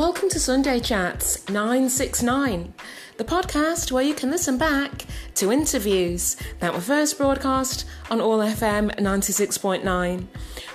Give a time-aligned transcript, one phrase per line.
[0.00, 2.72] Welcome to Sunday Chats 969,
[3.18, 8.38] the podcast where you can listen back to interviews that were first broadcast on All
[8.38, 10.26] FM 96.9.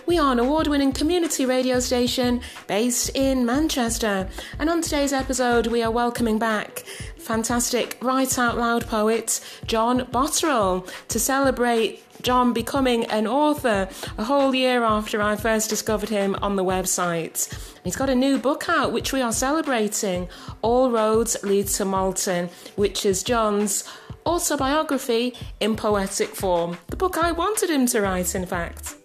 [0.05, 4.29] We are an award winning community radio station based in Manchester,
[4.59, 6.83] and on today's episode, we are welcoming back
[7.17, 13.89] fantastic Write Out Loud poet John Botterill to celebrate John becoming an author
[14.19, 17.74] a whole year after I first discovered him on the website.
[17.85, 20.27] He's got a new book out which we are celebrating
[20.63, 23.87] All Roads Lead to Malton, which is John's
[24.25, 26.79] autobiography in poetic form.
[26.87, 28.95] The book I wanted him to write, in fact.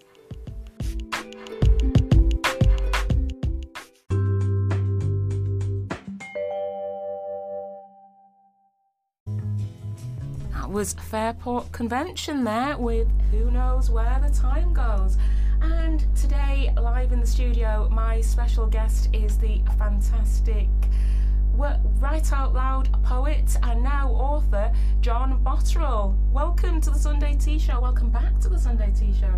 [10.53, 15.19] That was Fairport Convention there with Who Knows Where the Time Goes.
[15.63, 20.69] And today, live in the studio, my special guest is the fantastic
[21.55, 26.17] Write Out Loud poet and now author John Botterill.
[26.33, 27.81] Welcome to the Sunday Tea Show.
[27.81, 29.35] Welcome back to the Sunday Tea Show.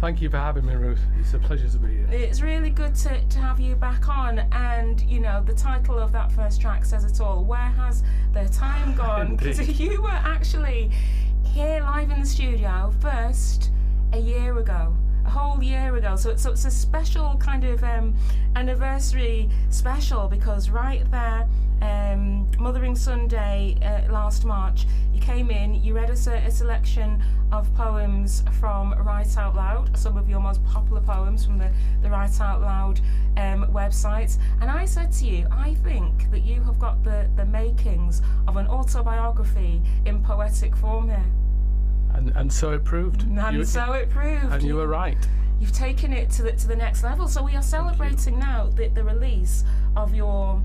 [0.00, 1.00] Thank you for having me, Ruth.
[1.18, 2.06] It's a pleasure to be here.
[2.10, 4.38] It's really good to, to have you back on.
[4.52, 7.44] And, you know, the title of that first track says it all.
[7.44, 9.36] Where has the time gone?
[9.36, 10.92] Because you were actually
[11.44, 13.70] here live in the studio first
[14.12, 14.94] a year ago
[15.26, 16.16] a whole year ago.
[16.16, 18.14] So, so it's a special kind of um,
[18.54, 21.48] anniversary special because right there,
[21.82, 27.22] um, Mothering Sunday uh, last March, you came in, you read us a, a, selection
[27.52, 31.70] of poems from Write Out Loud, some of your most popular poems from the,
[32.02, 33.00] the Write Out Loud
[33.36, 34.38] um, website.
[34.62, 38.56] And I said to you, I think that you have got the, the makings of
[38.56, 41.24] an autobiography in poetic form here.
[42.16, 43.22] And, and so it proved.
[43.22, 44.52] And you, so it proved.
[44.52, 45.18] And you were right.
[45.60, 47.28] You've taken it to the, to the next level.
[47.28, 49.64] So we are celebrating now the, the release
[49.96, 50.60] of your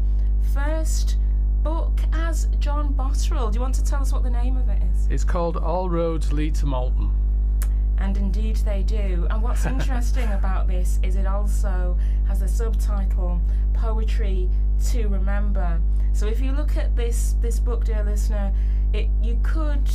[0.53, 1.17] first
[1.63, 3.51] book as John Botterill.
[3.51, 5.07] Do you want to tell us what the name of it is?
[5.09, 7.11] It's called All Roads Lead to Malton.
[7.97, 9.27] And indeed they do.
[9.29, 11.97] And what's interesting about this is it also
[12.27, 13.41] has a subtitle
[13.73, 14.49] Poetry
[14.87, 15.79] to Remember.
[16.13, 18.51] So if you look at this this book, dear listener,
[18.93, 19.89] it you could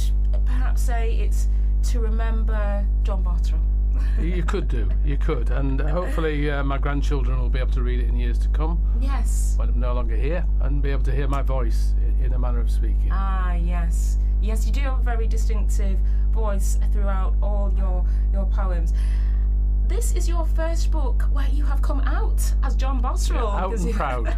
[0.45, 1.49] perhaps say it's
[1.91, 3.61] to remember John Botterill.
[4.21, 8.01] you could do, you could, and hopefully uh, my grandchildren will be able to read
[8.01, 8.81] it in years to come.
[9.01, 9.55] Yes.
[9.57, 12.61] When I'm no longer here, and be able to hear my voice in a manner
[12.61, 13.09] of speaking.
[13.11, 15.99] Ah, yes, yes, you do have a very distinctive
[16.33, 18.93] voice throughout all your your poems
[19.88, 23.52] this is your first book where you have come out as John Botterill.
[23.52, 24.36] Yeah, out and proud.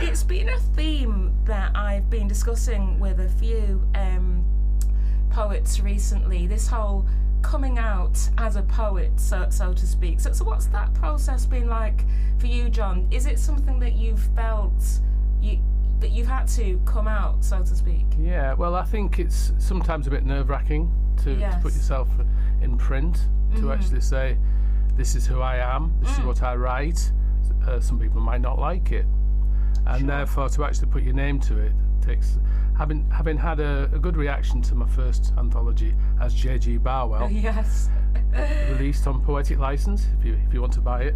[0.08, 4.44] it's been a theme that I've been discussing with a few um,
[5.30, 6.46] poets recently.
[6.46, 7.06] This whole
[7.42, 10.20] coming out as a poet, so, so to speak.
[10.20, 12.04] So, so, what's that process been like
[12.38, 13.08] for you, John?
[13.10, 15.00] Is it something that you've felt
[15.40, 15.58] you
[16.00, 18.04] that you've had to come out, so to speak?
[18.18, 18.54] Yeah.
[18.54, 20.92] Well, I think it's sometimes a bit nerve wracking
[21.24, 21.54] to, yes.
[21.54, 22.08] to put yourself
[22.62, 23.18] in print
[23.54, 23.72] to mm-hmm.
[23.72, 24.36] actually say,
[24.96, 26.20] this is who I am, this mm.
[26.20, 27.12] is what I write.
[27.66, 29.06] Uh, some people might not like it,
[29.86, 30.06] and sure.
[30.06, 31.72] therefore to actually put your name to it
[32.04, 32.38] takes.
[32.76, 36.78] Having having had a, a good reaction to my first anthology as J.G.
[36.78, 37.88] Barwell, yes,
[38.70, 40.06] released on poetic license.
[40.18, 41.14] If you if you want to buy it,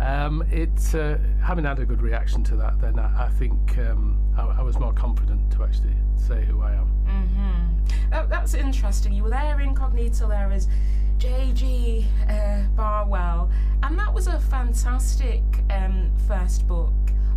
[0.00, 4.18] um, it uh, having had a good reaction to that, then I, I think um,
[4.36, 6.86] I, I, was more confident to actually say who I am.
[7.06, 8.10] Mm-hmm.
[8.10, 9.12] That, that's interesting.
[9.12, 10.68] You were there incognito there as
[11.18, 12.06] J.G.
[12.28, 13.50] Uh, Barwell,
[13.82, 16.92] and that was a fantastic um, first book.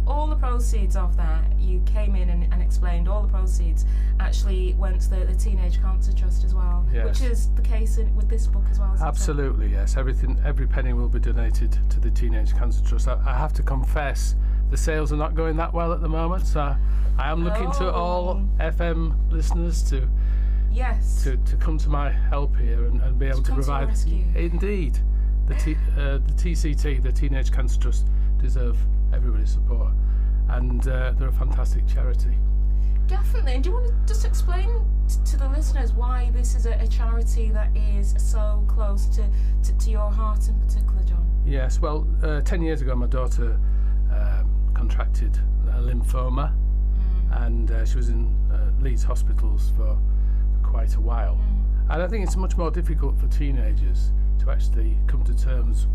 [0.05, 3.85] All the proceeds of that, you came in and, and explained, all the proceeds
[4.19, 7.05] actually went to the, the Teenage Cancer Trust as well, yes.
[7.05, 8.95] which is the case in, with this book as well.
[9.01, 9.97] Absolutely, yes.
[9.97, 13.07] Everything, every penny will be donated to the Teenage Cancer Trust.
[13.07, 14.35] I, I have to confess,
[14.69, 16.75] the sales are not going that well at the moment, so
[17.17, 17.79] I am looking oh.
[17.79, 20.07] to all FM listeners to
[20.71, 21.23] yes.
[21.23, 24.09] To, to come to my help here and, and be able to, to provide to
[24.35, 24.97] indeed.
[25.47, 28.07] The T, uh, the TCT the Teenage Cancer Trust
[28.39, 28.77] deserve
[29.13, 29.93] everybody's support.
[30.49, 32.37] And uh, they're a fantastic charity.
[33.07, 33.55] Definitely.
[33.55, 34.69] And do you want to just explain
[35.07, 39.23] t- to the listeners why this is a, a, charity that is so close to,
[39.63, 41.25] to, to, your heart in particular John?
[41.45, 41.79] Yes.
[41.79, 43.59] Well uh, 10 years ago my daughter
[44.11, 45.37] um, contracted
[45.69, 46.53] a lymphoma.
[46.53, 47.45] Mm.
[47.45, 49.97] and uh, she was in uh, Leeds hospitals for
[50.71, 51.35] quite a while.
[51.35, 51.93] Mm.
[51.93, 55.87] And I think it's much more difficult for teenagers to actually come to terms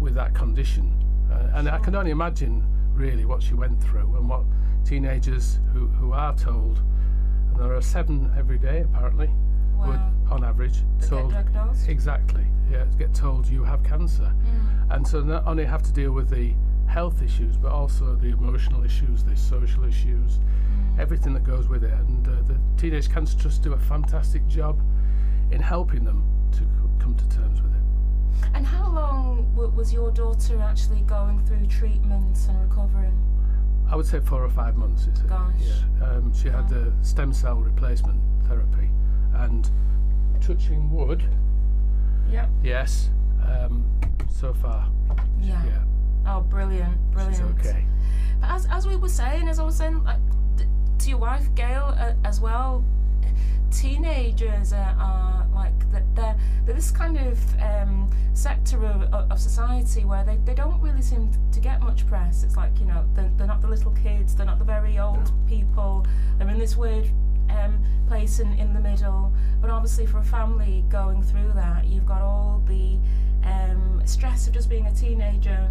[0.00, 0.92] with that condition.
[1.30, 1.76] Uh, and sure.
[1.76, 2.64] I can only imagine
[2.94, 4.44] really what she went through and what
[4.84, 6.82] teenagers who, who are told,
[7.50, 9.30] and there are seven every day apparently,
[9.76, 9.88] wow.
[9.88, 11.34] would, on average, told
[11.86, 14.94] exactly, yeah, get told you have cancer, mm.
[14.94, 16.54] and so not only have to deal with the
[16.88, 20.40] health issues, but also the emotional issues, the social issues,
[20.98, 21.92] everything that goes with it.
[21.92, 24.80] And uh, the Teenage Cancer Trust do a fantastic job
[25.50, 26.64] in helping them to c-
[26.98, 28.48] come to terms with it.
[28.54, 33.16] And how long w- was your daughter actually going through treatment and recovering?
[33.90, 35.06] I would say four or five months.
[35.06, 35.52] It's Gosh.
[35.60, 36.04] Yeah.
[36.06, 38.90] Um, she had the stem cell replacement therapy,
[39.34, 39.70] and
[40.40, 41.22] touching wood,
[42.30, 42.48] Yep.
[42.62, 43.10] yes.
[43.46, 43.84] Um,
[44.30, 44.86] so far,
[45.40, 45.64] Yeah.
[45.64, 45.82] yeah,
[46.28, 47.36] Oh, brilliant, brilliant.
[47.36, 47.84] she's okay.
[48.40, 50.18] But as, as we were saying, as I was saying, like
[50.98, 52.84] to your wife Gail uh, as well,
[53.70, 60.04] teenagers are, are like that they're, they're this kind of um, sector of, of society
[60.04, 62.44] where they, they don't really seem to get much press.
[62.44, 65.32] It's like you know they're, they're not the little kids, they're not the very old
[65.48, 66.06] people.
[66.38, 67.10] They're in this weird
[67.48, 69.32] um, place in, in the middle.
[69.60, 72.98] But obviously, for a family going through that, you've got all the
[73.44, 75.70] um, stress of just being a teenager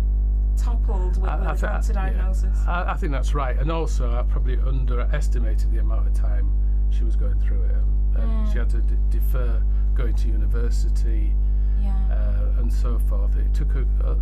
[0.58, 2.64] toppled with, I- with I a thi- cancer yeah.
[2.68, 6.52] I, I think that's right, and also I probably underestimated the amount of time
[6.90, 7.72] she was going through it.
[7.76, 8.52] Um, Mm.
[8.52, 9.62] She had to d- defer
[9.94, 11.34] going to university
[11.82, 11.94] Yeah.
[12.12, 13.36] uh, and so forth.
[13.38, 14.16] It took her uh,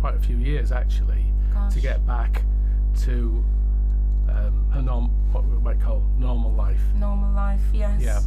[0.00, 1.72] quite a few years actually Gosh.
[1.74, 2.42] to get back
[3.04, 3.42] to
[4.28, 6.80] um, a norm, what we might call normal life.
[6.94, 8.00] normal life, yes.
[8.02, 8.20] Yeah.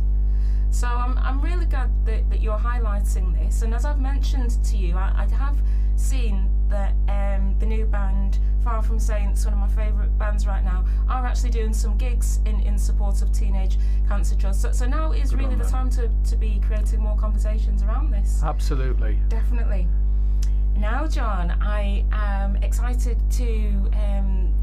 [0.71, 3.61] So I'm, I'm really glad that, that you're highlighting this.
[3.61, 5.57] And as I've mentioned to you, I, I have
[5.97, 10.63] seen that um, the new band, Far From Saints, one of my favourite bands right
[10.63, 13.77] now, are actually doing some gigs in, in support of Teenage
[14.07, 14.61] Cancer Trust.
[14.61, 17.83] So, so now is Good really on the time to, to be creating more conversations
[17.83, 18.41] around this.
[18.43, 19.19] Absolutely.
[19.29, 19.87] Definitely.
[20.75, 24.53] Now, John, I am excited to um,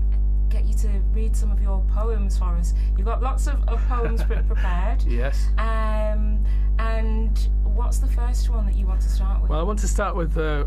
[0.49, 2.75] get you to read some of your poems for us.
[2.97, 5.03] You've got lots of, of poems pre- prepared.
[5.05, 5.49] Yes.
[5.59, 6.45] Um,
[6.79, 9.51] and what's the first one that you want to start with?
[9.51, 10.65] Well, I want to start with uh,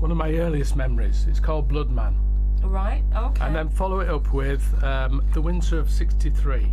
[0.00, 1.26] one of my earliest memories.
[1.28, 2.16] It's called Blood Man.
[2.62, 3.44] right, okay.
[3.44, 6.70] And then follow it up with um, The Winter of 63.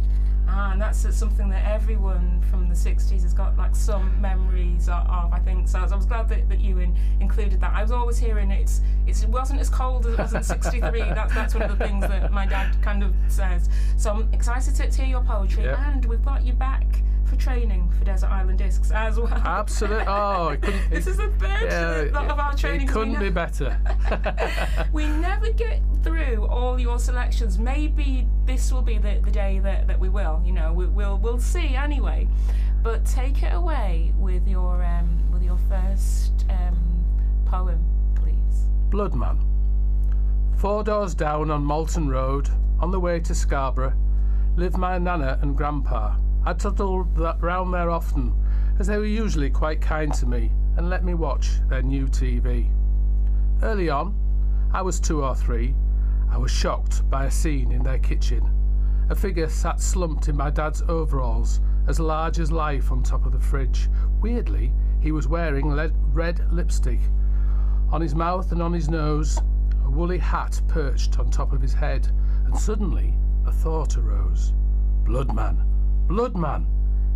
[0.47, 4.87] ah, and that's uh, something that everyone from the 60s has got like some memories
[4.87, 5.67] of, of I think.
[5.67, 7.73] So I was, glad that, that you in, included that.
[7.73, 10.99] I was always hearing it's, it's, it wasn't as cold as it was in 63.
[10.99, 13.69] that's, that's one of the things that my dad kind of says.
[13.97, 15.63] So I'm excited to, to hear your poetry.
[15.63, 15.91] Yeah.
[15.91, 16.85] And we've got you back
[17.25, 19.33] for training for Desert Island Discs as well.
[19.33, 20.05] Absolutely.
[20.07, 20.89] Oh, it couldn't.
[20.89, 22.87] This is the third yeah, of our training.
[22.87, 23.77] It couldn't be better.
[24.93, 27.57] we never get through all your selections.
[27.57, 30.41] Maybe this will be the, the day that, that we will.
[30.45, 32.27] You know, we, we'll we'll see anyway.
[32.83, 37.03] But take it away with your um, with your first um,
[37.45, 37.83] poem,
[38.15, 38.67] please.
[38.89, 39.39] Bloodman.
[40.57, 42.49] Four doors down on Malton Road,
[42.79, 43.93] on the way to Scarborough,
[44.55, 46.15] lived my nana and grandpa.
[46.47, 48.31] I toddled round there often,
[48.77, 52.69] as they were usually quite kind to me and let me watch their new TV.
[53.63, 54.13] Early on,
[54.71, 55.73] I was two or three,
[56.29, 58.47] I was shocked by a scene in their kitchen.
[59.09, 63.31] A figure sat slumped in my dad's overalls, as large as life on top of
[63.31, 63.89] the fridge.
[64.21, 66.99] Weirdly, he was wearing lead- red lipstick.
[67.91, 69.41] On his mouth and on his nose,
[69.83, 72.07] a woolly hat perched on top of his head,
[72.45, 74.53] and suddenly a thought arose.
[75.05, 75.64] Bloodman,
[76.07, 76.67] Bloodman,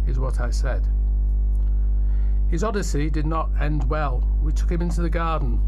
[0.08, 0.88] is what I said.
[2.50, 4.28] His odyssey did not end well.
[4.42, 5.62] We took him into the garden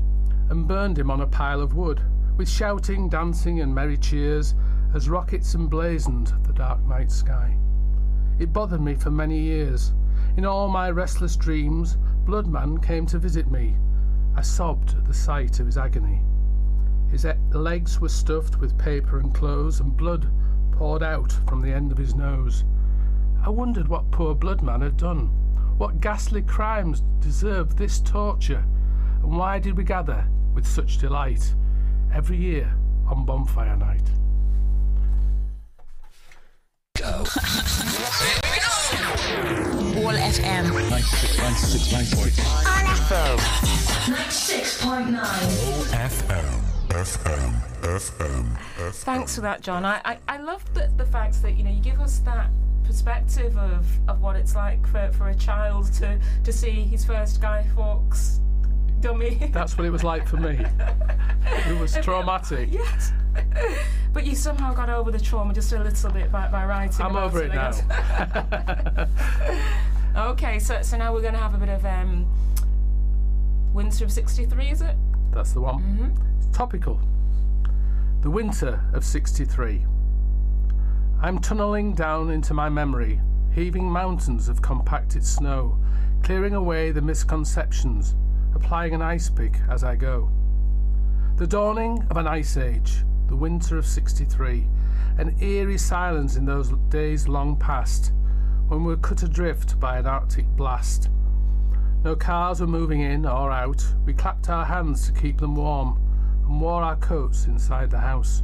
[0.49, 2.01] and burned him on a pile of wood,
[2.37, 4.55] with shouting, dancing, and merry cheers
[4.93, 7.55] as rockets emblazoned the dark night sky.
[8.39, 9.93] It bothered me for many years.
[10.35, 13.77] In all my restless dreams, Bloodman came to visit me.
[14.35, 16.23] I sobbed at the sight of his agony.
[17.11, 20.27] His legs were stuffed with paper and clothes, and blood
[20.71, 22.63] poured out from the end of his nose.
[23.43, 25.27] I wondered what poor Bloodman had done.
[25.77, 28.63] What ghastly crimes deserved this torture?
[29.23, 31.55] And why did we gather with such delight
[32.13, 32.71] every year
[33.07, 34.07] on bonfire night?
[36.97, 37.25] Go.
[39.97, 40.65] All FM.
[44.05, 45.81] 96.9.
[45.91, 48.93] FM, FM, FM, FM.
[49.03, 49.85] Thanks for that, John.
[49.85, 52.49] I, I, I love the, the fact that you know you give us that
[52.83, 57.41] perspective of, of what it's like for, for a child to, to see his first
[57.41, 58.41] Guy Fawkes
[58.99, 59.49] dummy.
[59.53, 60.65] That's what it was like for me.
[61.45, 62.69] It was traumatic.
[62.71, 63.13] yes.
[64.13, 67.05] but you somehow got over the trauma just a little bit by, by writing.
[67.05, 69.07] I'm over it I
[70.13, 70.27] now.
[70.31, 72.27] okay, so so now we're going to have a bit of um,
[73.73, 74.97] Winter of '63, is it?
[75.31, 76.13] That's the one.
[76.51, 76.99] Topical.
[78.21, 79.85] The winter of 63.
[81.21, 83.21] I'm tunnelling down into my memory,
[83.53, 85.79] heaving mountains of compacted snow,
[86.23, 88.15] clearing away the misconceptions,
[88.53, 90.29] applying an ice pick as I go.
[91.37, 94.67] The dawning of an ice age, the winter of 63,
[95.17, 98.11] an eerie silence in those days long past,
[98.67, 101.09] when we were cut adrift by an Arctic blast.
[102.03, 103.85] No cars were moving in or out.
[104.05, 106.00] We clapped our hands to keep them warm
[106.45, 108.43] and wore our coats inside the house.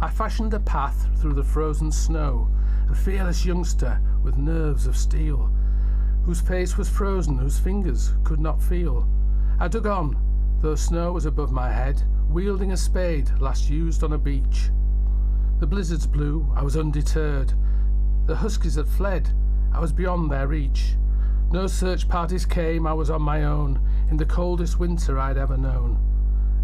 [0.00, 2.48] I fashioned a path through the frozen snow,
[2.90, 5.50] a fearless youngster with nerves of steel,
[6.24, 9.08] whose face was frozen, whose fingers could not feel.
[9.58, 10.16] I dug on,
[10.60, 14.70] though snow was above my head, wielding a spade last used on a beach.
[15.60, 17.52] The blizzards blew, I was undeterred.
[18.26, 19.32] The huskies had fled,
[19.72, 20.96] I was beyond their reach.
[21.52, 23.80] No search parties came, I was on my own,
[24.10, 25.98] in the coldest winter I'd ever known.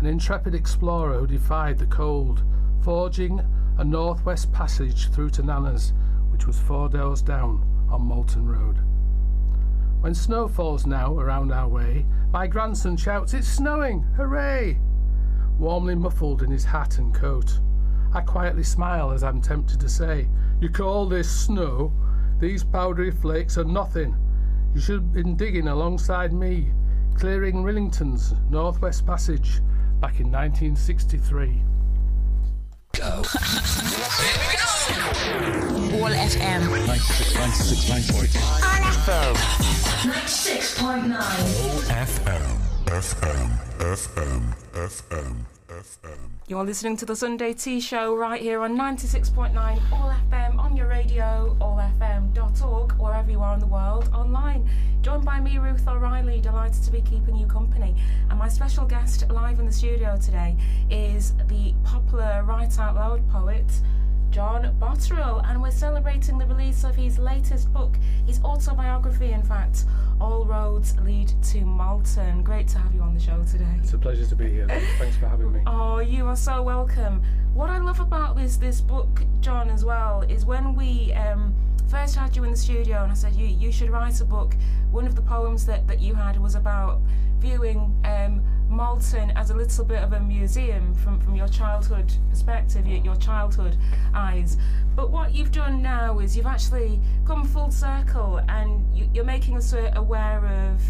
[0.00, 2.44] An intrepid explorer who defied the cold,
[2.82, 3.40] forging
[3.78, 5.92] a northwest passage through to Nana's,
[6.30, 8.78] which was four doors down on Malton Road.
[10.00, 14.02] When snow falls now around our way, my grandson shouts, It's snowing!
[14.16, 14.78] Hooray!
[15.58, 17.58] Warmly muffled in his hat and coat.
[18.14, 20.28] I quietly smile as I'm tempted to say,
[20.60, 21.92] You call this snow?
[22.38, 24.14] These powdery flakes are nothing.
[24.72, 26.70] You should have been digging alongside me,
[27.16, 29.60] clearing Rillington's Northwest Passage
[30.00, 31.62] back in 1963.
[32.92, 33.22] Go.
[35.98, 36.62] All FM.
[40.04, 41.18] 96.9.
[41.88, 42.46] FM,
[42.86, 43.48] FM,
[43.80, 45.57] FM, FM, FM.
[46.46, 49.54] You're listening to the Sunday Tea Show right here on 96.9
[49.92, 54.66] All FM on your radio, allfm.org, wherever you are in the world, online.
[55.02, 57.94] Joined by me, Ruth O'Reilly, delighted to be keeping you company.
[58.30, 60.56] And my special guest live in the studio today
[60.90, 63.70] is the popular Write Out Loud poet.
[64.30, 69.84] John Botterill, and we're celebrating the release of his latest book, his autobiography, in fact,
[70.20, 72.42] All Roads Lead to Malton.
[72.42, 73.64] Great to have you on the show today.
[73.82, 74.66] It's a pleasure to be here.
[74.98, 75.60] Thanks for having me.
[75.66, 77.22] Oh, you are so welcome.
[77.54, 81.54] What I love about this this book, John, as well, is when we um,
[81.88, 84.54] first had you in the studio, and I said you you should write a book.
[84.90, 87.00] One of the poems that, that you had was about
[87.38, 92.86] viewing um, Malton as a little bit of a museum from, from your childhood perspective,
[92.86, 93.76] your, your childhood
[94.14, 94.56] eyes.
[94.94, 99.56] But what you've done now is you've actually come full circle, and you, you're making
[99.56, 100.80] us aware of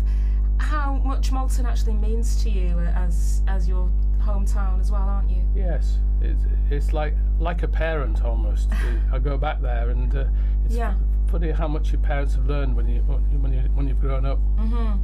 [0.58, 3.88] how much Malton actually means to you as as your
[4.20, 5.42] hometown as well, aren't you?
[5.54, 8.68] Yes, it's, it's like like a parent almost.
[9.12, 10.25] I go back there, and uh,
[10.66, 10.94] it's Yeah.
[11.30, 14.38] funny how much your parents have learned when you when you when you've grown up.
[14.58, 14.99] All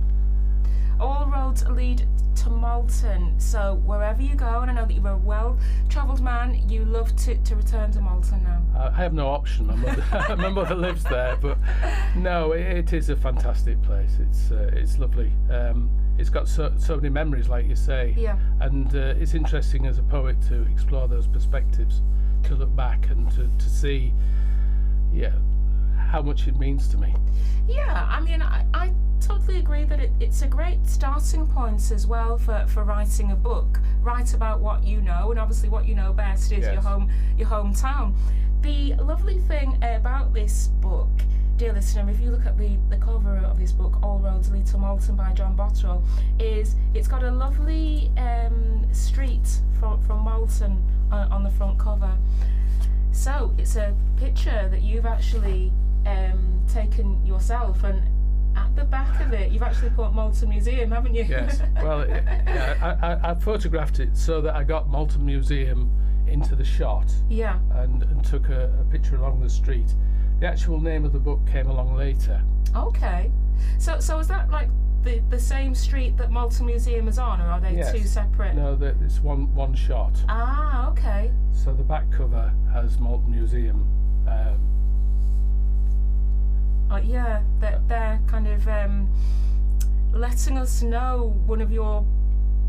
[1.54, 2.06] roads lead
[2.36, 6.84] to Malton, so wherever you go, and I know that you're a well-travelled man, you
[6.84, 8.60] love to, to return to Malton now.
[8.76, 9.66] I I have no option.
[9.66, 10.04] My mother,
[10.36, 11.58] my mother lives there, but
[12.16, 14.18] no, it, it is a fantastic place.
[14.20, 15.30] It's uh, it's lovely.
[15.48, 18.14] Um, it's got so, so many memories, like you say.
[18.16, 18.38] Yeah.
[18.60, 22.02] And uh, it's interesting as a poet to explore those perspectives,
[22.44, 24.12] to look back and to, to see,
[25.12, 25.32] yeah,
[25.96, 27.12] how much it means to me.
[27.66, 32.06] Yeah, I mean, I, I totally agree that it, it's a great starting point as
[32.06, 33.80] well for, for writing a book.
[34.02, 37.48] Write about what you know, and obviously what you know best is your home your
[37.48, 38.14] hometown.
[38.62, 41.10] The lovely thing about this book,
[41.56, 44.66] dear listener, if you look at the, the cover of this book, All Roads Lead
[44.66, 46.02] to Malton by John Botterill,
[46.38, 49.46] is it's got a lovely um, street
[49.78, 52.16] from, from Malton on, on the front cover.
[53.12, 55.72] So it's a picture that you've actually
[56.06, 58.02] um, taken yourself, and
[58.56, 61.24] at the back of it, you've actually put Malton Museum, haven't you?
[61.24, 61.60] Yes.
[61.82, 65.90] Well, it, yeah, I, I, I photographed it so that I got Malton Museum
[66.26, 67.58] into the shot yeah.
[67.74, 69.94] and, and took a, a picture along the street.
[70.40, 72.42] The actual name of the book came along later.
[72.74, 73.30] Okay.
[73.78, 74.68] So, so is that like
[75.02, 77.92] the the same street that Malton Museum is on, or are they Yes.
[77.92, 78.54] two separate?
[78.54, 80.12] No, that it's one one shot.
[80.28, 81.30] Ah, okay.
[81.52, 83.86] So the back cover has Malton Museum.
[84.26, 84.58] Um,
[86.94, 89.08] Uh, yeah, that they're kind of um,
[90.12, 92.04] letting us know one of your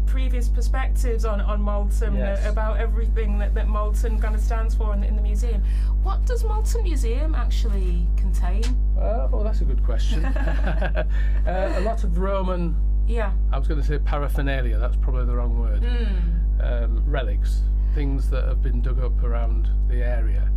[0.07, 2.43] previous perspectives on on Malton Yes.
[2.45, 5.61] uh, about everything that, that Malton kind of stands for in the, in the museum.
[6.01, 8.63] What does Malton Museum actually contain?
[8.97, 10.25] uh, oh, that's a good question.
[10.25, 11.03] uh,
[11.45, 12.75] a lot of Roman.
[13.07, 13.31] Yeah.
[13.51, 14.79] I was going to say paraphernalia.
[14.79, 15.83] That's probably the wrong word.
[15.83, 16.61] Hmm.
[16.61, 17.61] Um, relics,
[17.93, 20.49] things that have been dug up around the area,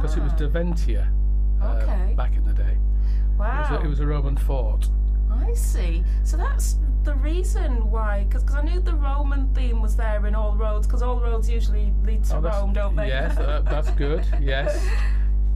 [0.00, 1.06] because it was Ah, Derventio
[1.60, 2.14] uh, Okay.
[2.16, 2.76] back in the day.
[3.34, 3.78] It was, wow.
[3.80, 4.88] a, it was a Roman fort.
[5.30, 6.04] I see.
[6.24, 10.54] So that's the reason why, because I knew the Roman theme was there in all
[10.56, 13.08] roads, because all roads usually lead to Oh, Rome, don't they?
[13.08, 14.24] Yes, uh, that's good.
[14.40, 14.84] Yes,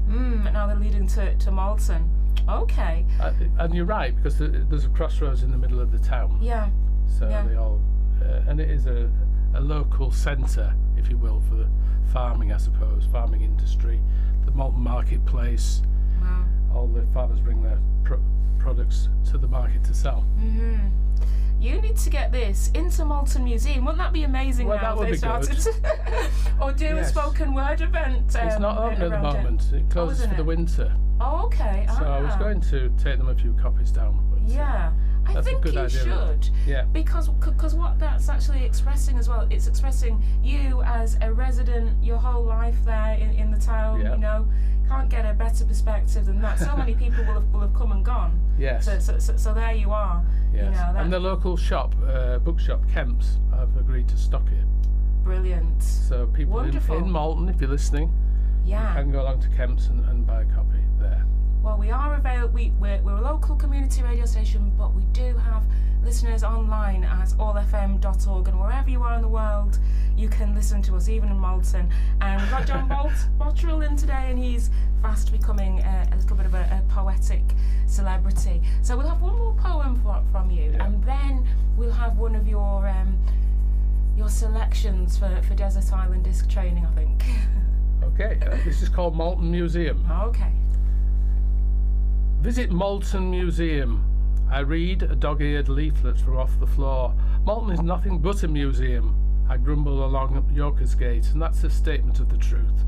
[0.09, 2.09] Mm, now they're leading to, to Malton.
[2.49, 3.05] Okay.
[3.21, 6.39] uh, and you're right because th- there's a crossroads in the middle of the town.
[6.41, 6.69] Yeah.
[7.09, 7.43] So Yeah.
[7.47, 7.81] they all,
[8.23, 9.11] uh, and it is a,
[9.55, 11.69] a local centre, if you will, for
[12.13, 14.01] farming, I suppose, farming industry,
[14.45, 15.83] the Malton marketplace.
[16.21, 16.45] Wow.
[16.77, 18.21] All the farmers bring their pro-
[18.59, 20.25] products to the market to sell.
[20.39, 20.89] Mm-hmm.
[21.59, 23.87] You need to get this into Malton Museum.
[23.87, 25.67] Wouldn't that be amazing Well, now that would they be started?
[26.61, 28.27] or do a spoken word event.
[28.27, 29.43] it's um, not open at the around it?
[29.43, 29.73] moment.
[29.73, 30.93] It closes isn't for the winter.
[31.19, 31.87] Oh, okay.
[31.99, 32.39] So I was Ah.
[32.39, 34.23] going to take them a few copies down.
[34.31, 34.93] But, uh, Yeah,
[35.29, 36.49] I That's a think good you idea, should.
[36.67, 36.85] Yeah.
[36.93, 42.19] Because because what that's actually expressing as well, it's expressing you as a resident, your
[42.19, 44.01] whole life there in, in the town.
[44.01, 44.13] Yeah.
[44.15, 44.49] You know,
[44.89, 46.59] can't get a better perspective than that.
[46.61, 48.39] So many people will have, will have come and gone.
[48.59, 48.85] Yes.
[48.87, 50.25] So so, so, so there you are.
[50.55, 50.65] yes.
[50.65, 54.67] You know, and the local shop, uh, bookshop, Kemp's, have agreed to stock it.
[55.25, 55.83] brilliant.
[55.83, 58.13] So people in, in Malton, if you're listening,
[58.65, 58.95] Yeah.
[58.95, 60.76] can go along to Kemp's and, and buy a copy.
[61.67, 62.55] Well, we are available.
[62.55, 65.65] We, we're, we're a local community radio station, but we do have
[66.05, 69.81] listeners online at allfm.org, and wherever you are in the world,
[70.17, 71.91] you can listen to us, even in Malton.
[72.21, 74.71] And we've got John Bolt Botterill in today, and he's
[75.03, 77.43] fast becoming a, a little bit of a, a poetic
[77.89, 78.63] celebrity.
[78.83, 80.87] So we'll have one more poem for, from you, Yeah.
[80.87, 83.19] and then we'll have one of your um,
[84.17, 87.25] your selections for, for Desert Island Disc Training, I think.
[88.03, 90.07] Okay, uh, this is called Malton Museum.
[90.11, 90.51] okay.
[92.47, 94.05] Visit Malton Museum.
[94.49, 97.13] I read a dog eared leaflet from off the floor.
[97.45, 99.17] Malton is nothing but a museum.
[99.49, 102.85] I grumble along at Yorkersgate, and that's a statement of the truth.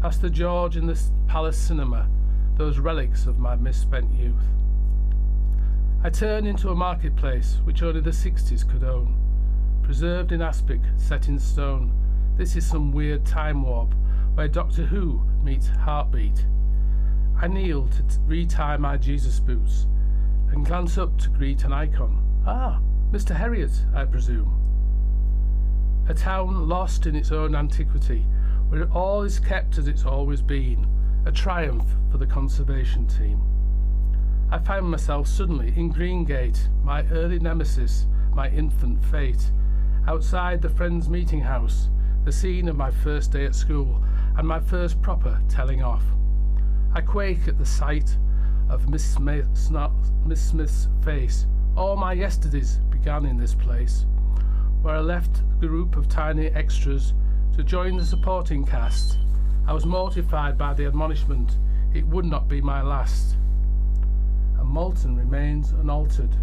[0.00, 0.98] Past the George and the
[1.28, 2.08] Palace Cinema,
[2.56, 4.46] those relics of my misspent youth.
[6.02, 9.14] I turn into a marketplace which only the 60s could own.
[9.82, 11.92] Preserved in aspic, set in stone.
[12.38, 13.94] This is some weird time warp
[14.32, 16.46] where Doctor Who meets Heartbeat.
[17.38, 19.86] I kneel to t- retie my Jesus boots
[20.52, 22.22] and glance up to greet an icon.
[22.46, 22.80] Ah,
[23.12, 23.36] Mr.
[23.36, 24.52] Herriot, I presume.
[26.08, 28.24] A town lost in its own antiquity,
[28.68, 30.86] where all is kept as it's always been,
[31.26, 33.42] a triumph for the conservation team.
[34.50, 39.50] I found myself suddenly in Greengate, my early nemesis, my infant fate,
[40.06, 41.90] outside the Friends Meeting House,
[42.24, 44.02] the scene of my first day at school
[44.38, 46.04] and my first proper telling off.
[46.96, 48.16] I quake at the sight
[48.70, 49.92] of Miss, Smith, Snot,
[50.24, 51.46] Miss Smith's face.
[51.76, 54.06] All my yesterdays began in this place,
[54.80, 57.12] where I left the group of tiny extras
[57.54, 59.18] to join the supporting cast.
[59.66, 61.58] I was mortified by the admonishment
[61.92, 63.36] it would not be my last.
[64.58, 66.34] And Malton remains unaltered,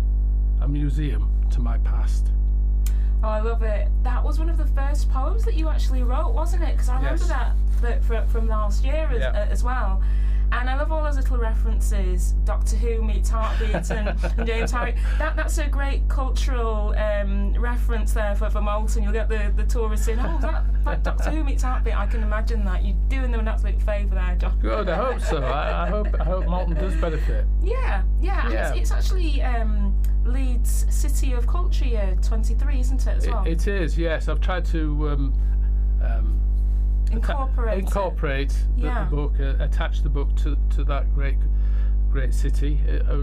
[0.62, 2.28] a museum to my past.
[3.24, 3.88] Oh, I love it.
[4.04, 6.74] That was one of the first poems that you actually wrote, wasn't it?
[6.74, 7.28] Because I remember Yes.
[7.30, 9.30] that, that fr- from last year as, Yeah.
[9.30, 10.00] uh, as well.
[10.60, 12.34] And I love all those little references.
[12.46, 14.98] Doctor Who meets Heartbeat and, and James Herriot.
[15.18, 19.04] That that's a great cultural um, reference there for, for Malton.
[19.04, 20.20] You'll get the, the tourists in.
[20.20, 21.98] Oh, that, that Doctor Who meets Heartbeat.
[21.98, 22.84] I can imagine that.
[22.84, 24.60] You're doing them an absolute favour there, John.
[24.60, 25.44] Good, I hope so.
[25.44, 27.46] I, I hope I hope Malton does benefit.
[27.62, 28.50] Yeah, yeah.
[28.50, 28.70] Yeah.
[28.74, 33.44] It's, it's actually um, Leeds City of Culture Year 23, isn't it, as well?
[33.46, 34.28] It, it is, yes.
[34.28, 35.34] I've tried to um,
[36.04, 36.39] um,
[37.13, 37.80] Incorporate.
[37.80, 39.04] incorporate the, Yeah.
[39.06, 41.38] the book, uh, attach the book to, to that great
[42.12, 43.15] great city, uh,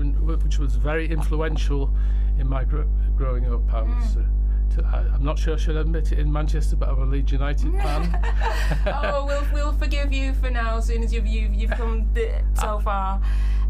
[0.45, 1.95] which was very influential
[2.39, 2.83] in my gr-
[3.17, 3.73] growing up.
[3.73, 4.27] I was, Mm.
[4.27, 7.07] uh, to, I, I'm not sure I should admit it in Manchester, but I'm a
[7.07, 8.03] Leeds United fan.
[8.87, 12.09] oh, we'll we'll forgive you for now, as soon as you've you've, you've come
[12.55, 13.21] so far.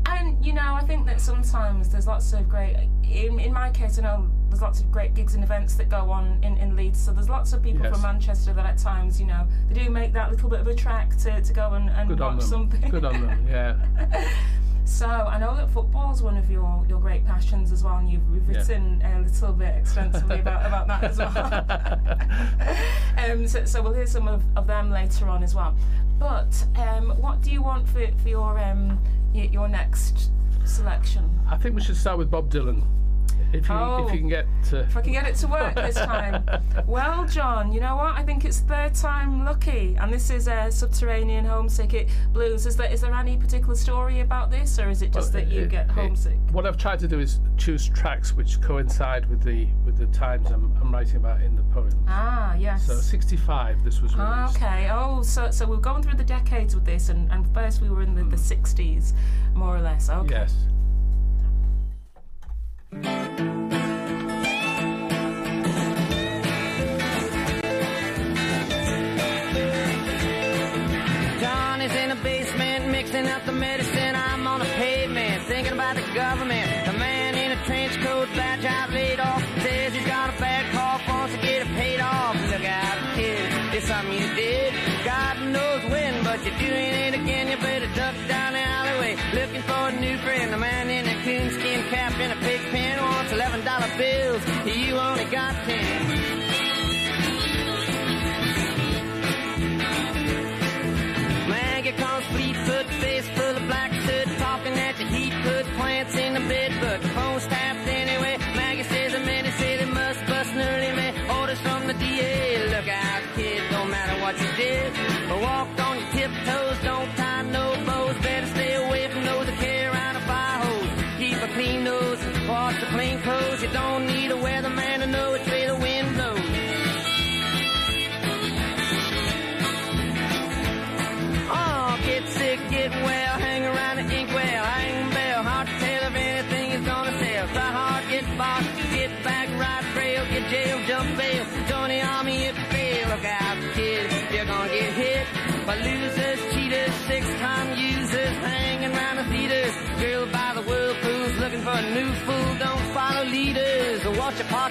[0.07, 2.89] And you know, I think that sometimes there's lots of great.
[3.05, 6.11] In in my case, I know there's lots of great gigs and events that go
[6.11, 7.01] on in, in Leeds.
[7.01, 7.93] So there's lots of people Yes.
[7.93, 10.75] from Manchester that at times, you know, they do make that little bit of a
[10.75, 12.91] trek to, to go and, and Good watch something.
[12.91, 13.47] Good on them.
[13.49, 14.29] Yeah.
[14.87, 18.23] So I know that football's one of your, your great passions as well, and you've,
[18.35, 18.59] you've Yeah.
[18.59, 21.37] written a little bit extensively about, about that as well.
[23.31, 25.77] um, so, so we'll hear some of, of them later on as well.
[26.19, 28.99] But um, what do you want for, for your um,
[29.33, 30.31] your next
[30.65, 31.39] selection?
[31.49, 32.83] I think we should start with Bob Dylan.
[33.53, 34.07] If you, Oh.
[34.07, 34.47] if you can get.
[34.73, 36.45] Uh, If I can get it to work this time.
[36.87, 38.15] well, John, you know what?
[38.15, 42.67] I think it's third time lucky, and this is a subterranean homesick it blues.
[42.67, 45.51] Is there is there any particular story about this, or is it just Well, that
[45.53, 46.39] you it- get it- homesick?
[46.53, 50.51] what I've tried to do is choose tracks which coincide with the with the times
[50.51, 51.91] I'm, I'm writing about in the poem.
[52.09, 52.87] Ah, yes.
[52.87, 54.33] So 65, this was released.
[54.33, 54.89] Ah, okay.
[54.93, 58.03] Oh, so so we're going through the decades with this, and, and first we were
[58.03, 59.13] in the, the 60s,
[59.55, 60.09] more or less.
[60.09, 60.35] Okay.
[60.35, 60.55] Yes.
[62.93, 63.90] バイバーイ!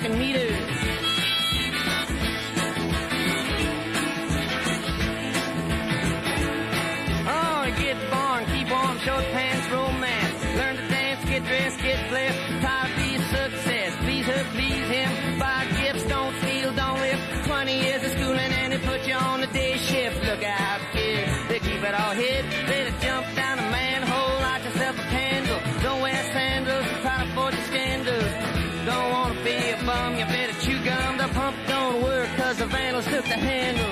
[0.01, 0.68] Your meters.
[33.29, 33.85] The handle.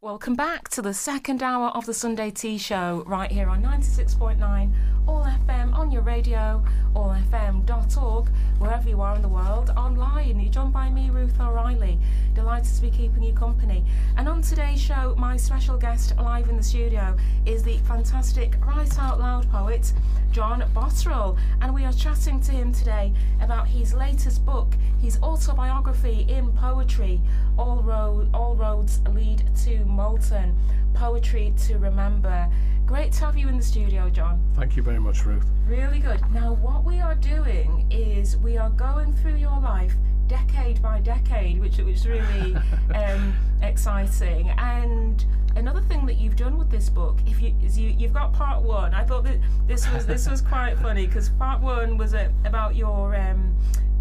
[0.00, 4.72] Welcome back to the second hour of the Sunday Tea Show, right here on 96.9
[5.06, 6.62] All FM on your radio,
[6.94, 10.40] allfm.org, wherever you are in the world, online.
[10.40, 11.98] You're joined by me, Ruth O'Reilly.
[12.34, 13.84] Delighted to be keeping you company.
[14.16, 18.98] And on today's show, my special guest live in the studio is the fantastic Write
[18.98, 19.92] Out Loud poet,
[20.32, 21.36] John Botterill.
[21.60, 27.20] And we are chatting to him today about his latest book, his autobiography in poetry,
[27.56, 30.56] All, Ro- All Roads Lead to Malton,
[30.96, 32.48] Poetry to Remember.
[32.86, 34.42] Great to have you in the studio, John.
[34.54, 35.44] Thank you very much, Ruth.
[35.68, 36.20] Really good.
[36.32, 39.94] Now, what we are doing is we are going through your life
[40.26, 42.56] decade by decade, which is really
[42.94, 44.48] um, exciting.
[44.58, 48.32] And another thing that you've done with this book, if you is you you've got
[48.32, 48.94] part one.
[48.94, 52.74] I thought that this was this was quite funny because part one was a, about
[52.74, 53.54] your um,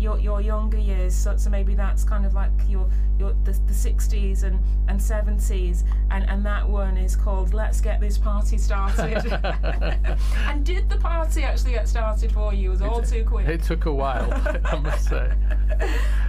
[0.05, 1.15] your your younger years.
[1.15, 2.87] So, so maybe that's kind of like your
[3.17, 7.99] your the, the 60s and and 70s, and and that one is called "Let's Get
[7.99, 9.25] This Party Started."
[10.49, 12.69] and did the party actually get started for you?
[12.69, 13.47] It was all too quick.
[13.47, 14.31] It took a while,
[14.63, 15.31] I must say.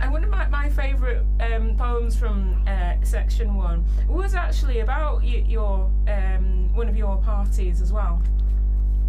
[0.00, 5.22] And one of my, my favourite um, poems from uh, section one was actually about
[5.22, 8.22] y- your um, one of your parties as well.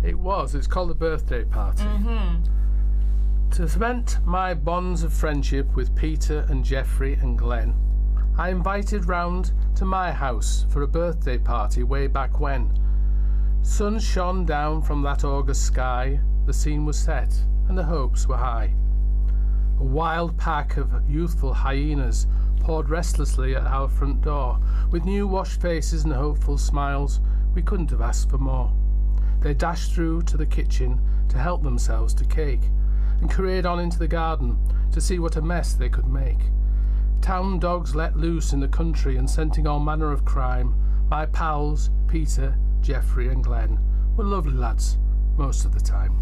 [0.03, 0.55] It was.
[0.55, 1.83] It's called the birthday party.
[3.51, 7.73] To cement my bonds of friendship with Peter and Geoffrey and Glenn,
[8.37, 12.77] I invited round to my house for a birthday party way back when.
[13.63, 17.33] Sun shone down from that August sky, the scene was set,
[17.67, 18.75] and the hopes were high.
[19.79, 22.27] A wild pack of youthful hyenas
[22.59, 24.59] poured restlessly at our front door.
[24.91, 27.21] With new washed faces and hopeful smiles,
[27.55, 28.71] we couldn't have asked for more.
[29.39, 32.69] They dashed through to the kitchen to help themselves to cake,
[33.21, 34.57] and careered on into the garden
[34.91, 36.39] to see what a mess they could make.
[37.21, 40.75] Town dogs let loose in the country and scenting all manner of crime,
[41.09, 43.79] my pals, Peter, Geoffrey, and Glen
[44.15, 44.97] were lovely lads
[45.35, 46.19] most of the time.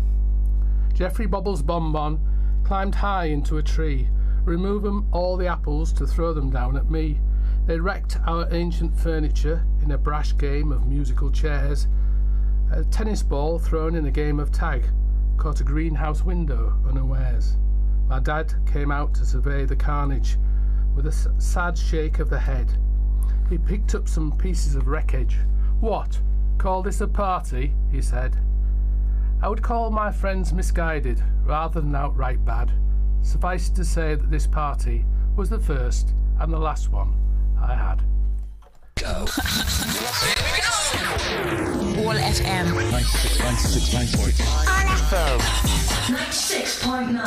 [0.93, 2.19] Geoffrey Bobbles Bonbon
[2.63, 4.07] climbed high into a tree,
[4.43, 7.19] removing all the apples to throw them down at me.
[7.65, 11.87] They wrecked our ancient furniture in a brash game of musical chairs.
[12.71, 14.85] A tennis ball thrown in a game of tag
[15.37, 17.57] caught a greenhouse window unawares.
[18.07, 20.37] My dad came out to survey the carnage
[20.95, 22.77] with a sad shake of the head.
[23.49, 25.37] He picked up some pieces of wreckage.
[25.79, 26.19] What?
[26.57, 27.73] Call this a party?
[27.91, 28.37] he said.
[29.41, 32.71] I would call my friends misguided rather than outright bad.
[33.21, 37.13] Suffice to say that this party was the first and the last one
[37.59, 38.03] I had.
[39.03, 39.27] All
[42.15, 42.67] FM.
[46.07, 47.19] 96.9.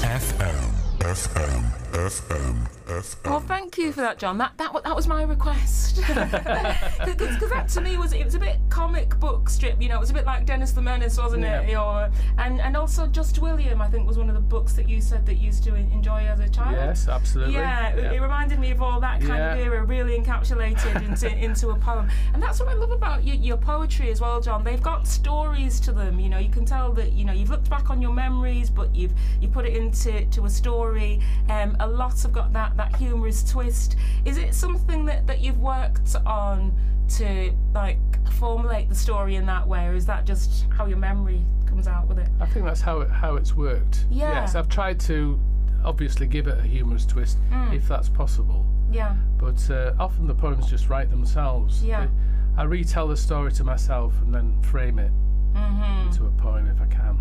[0.00, 1.62] FM, FM,
[1.92, 2.54] FM.
[2.54, 3.30] FM, FM.
[3.30, 4.38] Well, thank you for that, John.
[4.38, 6.00] That that, that was my request.
[7.04, 9.80] Because that to me was it was a bit comic book strip.
[9.80, 11.68] You know, it was a bit like Dennis the Menace, wasn't it?
[11.68, 11.82] Yeah.
[11.82, 15.00] Or and and also Just William, I think, was one of the books that you
[15.00, 16.72] said that you used to enjoy as a child.
[16.76, 17.54] Yes, absolutely.
[17.54, 21.70] Yeah, it- it reminded me of all that kind of era, really encapsulated into into
[21.70, 22.08] a poem.
[22.32, 24.62] And that's what I love about your, your poetry as well, John.
[24.64, 26.18] They've got stories to them.
[26.20, 28.94] You know, you can tell that you know you've looked back on your memories, but
[28.94, 31.20] you've you put it into to a story.
[31.48, 33.96] Um, a lot have got that that humorous twist.
[34.24, 36.72] Is it something that that you've worked on
[37.16, 37.98] to like
[38.32, 42.06] formulate the story in that way, or is that just how your memory comes out
[42.08, 42.28] with it?
[42.40, 44.06] I think that's how it, how it's worked.
[44.10, 44.32] Yeah.
[44.32, 45.38] Yes, I've tried to
[45.84, 47.74] obviously give it a humorous twist Mm.
[47.74, 48.64] if that's possible.
[48.90, 49.14] Yeah.
[49.38, 51.84] But uh, often the poems just write themselves.
[51.84, 52.06] Yeah.
[52.06, 52.10] They-
[52.56, 55.10] I retell the story to myself and then frame it
[55.54, 56.08] Mm-hmm.
[56.08, 57.18] into a poem if I can.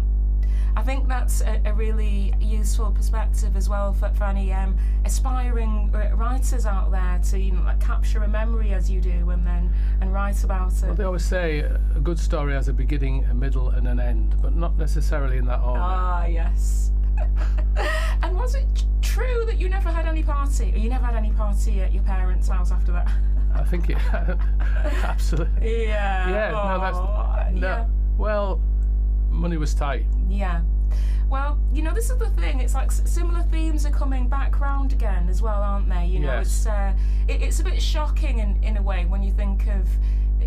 [0.75, 5.91] I think that's a, a really useful perspective as well for, for any um, aspiring
[6.15, 9.73] writers out there to you know, like capture a memory as you do and then
[10.01, 10.85] and write about it.
[10.85, 14.35] Well, they always say a good story has a beginning, a middle, and an end,
[14.41, 15.81] but not necessarily in that order.
[15.81, 16.91] Ah, yes.
[18.21, 21.31] and was it true that you never had any party, or you never had any
[21.31, 23.11] party at your parents' house after that?
[23.55, 23.97] I think it
[25.03, 25.85] absolutely.
[25.85, 26.29] yeah.
[26.29, 26.97] Yeah, no, that's
[27.53, 27.67] no.
[27.67, 27.85] Yeah.
[28.17, 28.59] Well,
[29.33, 30.05] money was tight.
[30.29, 30.61] Yeah.
[31.29, 32.59] Well, you know, this is the thing.
[32.59, 36.05] It's like similar themes are coming back round again as well, aren't they?
[36.05, 36.47] You know, Yes.
[36.47, 36.93] it's uh,
[37.27, 39.87] it, it's a bit shocking in in a way when you think of,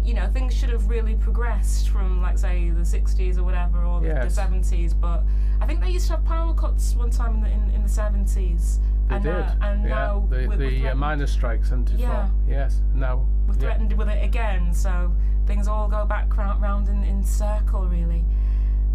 [0.05, 4.01] you know, things should have really progressed from like say the '60s or whatever or
[4.01, 4.37] the- Yes.
[4.37, 4.95] the '70s.
[4.99, 5.25] But
[5.61, 7.89] I think they used to have power cuts one time in the in, in the
[7.89, 8.79] '70s.
[9.09, 9.33] They and did.
[9.33, 9.89] Now, and yeah.
[9.89, 12.29] now the we're, we're the uh, threatened- miners' strikes and Yeah.
[12.47, 12.81] Yes.
[12.95, 13.27] Now.
[13.49, 13.61] we're yeah.
[13.61, 15.13] threatened with it again, so
[15.47, 18.25] things all go back round, round in, in circle, really.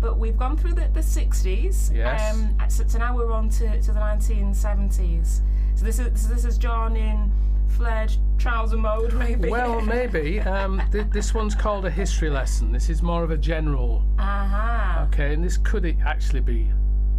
[0.01, 2.33] But we've gone through the, the 60s, Yes.
[2.33, 5.41] um, so, so now we're on to, to the 1970s.
[5.75, 7.31] So this is this is John in
[7.67, 9.49] flared trouser mode, maybe.
[9.49, 10.39] Well, maybe.
[10.41, 12.71] Um, th- this one's called a history lesson.
[12.71, 14.03] This is more of a general.
[14.19, 15.07] Aha.
[15.07, 16.69] Okay, and this could it actually be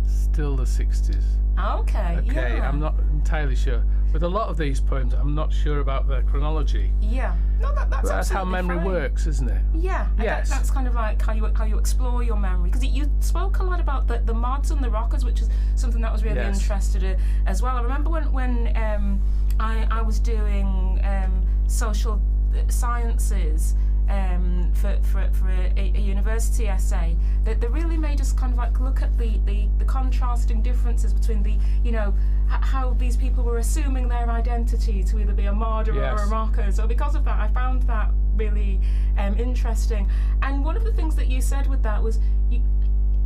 [0.05, 1.25] still the 60s.
[1.59, 2.19] Okay.
[2.29, 2.69] Okay, yeah.
[2.69, 3.83] I'm not entirely sure.
[4.13, 6.93] With a lot of these poems, I'm not sure about their chronology.
[7.01, 7.35] Yeah.
[7.61, 8.85] No, that, that's that's how memory fine.
[8.87, 9.63] works, isn't it?
[9.75, 10.51] Yeah, and that- Yes.
[10.51, 13.63] that's kind of like how you how you explore your memory because you spoke a
[13.65, 16.61] lot about the, the mods and the rockers, which is something that was really Yes.
[16.61, 17.77] interested in as well.
[17.77, 19.23] I remember when when um,
[19.59, 22.21] I I was doing um, social
[22.69, 23.75] sciences
[24.09, 28.59] um, for for, for a, a university essay that, that really made us kind of
[28.59, 32.13] like look at the, the, the contrasting differences between the you know
[32.53, 36.21] h- how these people were assuming their identity to either be a martyr or, Yes.
[36.21, 36.71] or a rocker.
[36.73, 38.81] So because of that, I found that really
[39.19, 40.09] um, interesting.
[40.43, 42.19] And one of the things that you said with that was
[42.51, 42.61] you,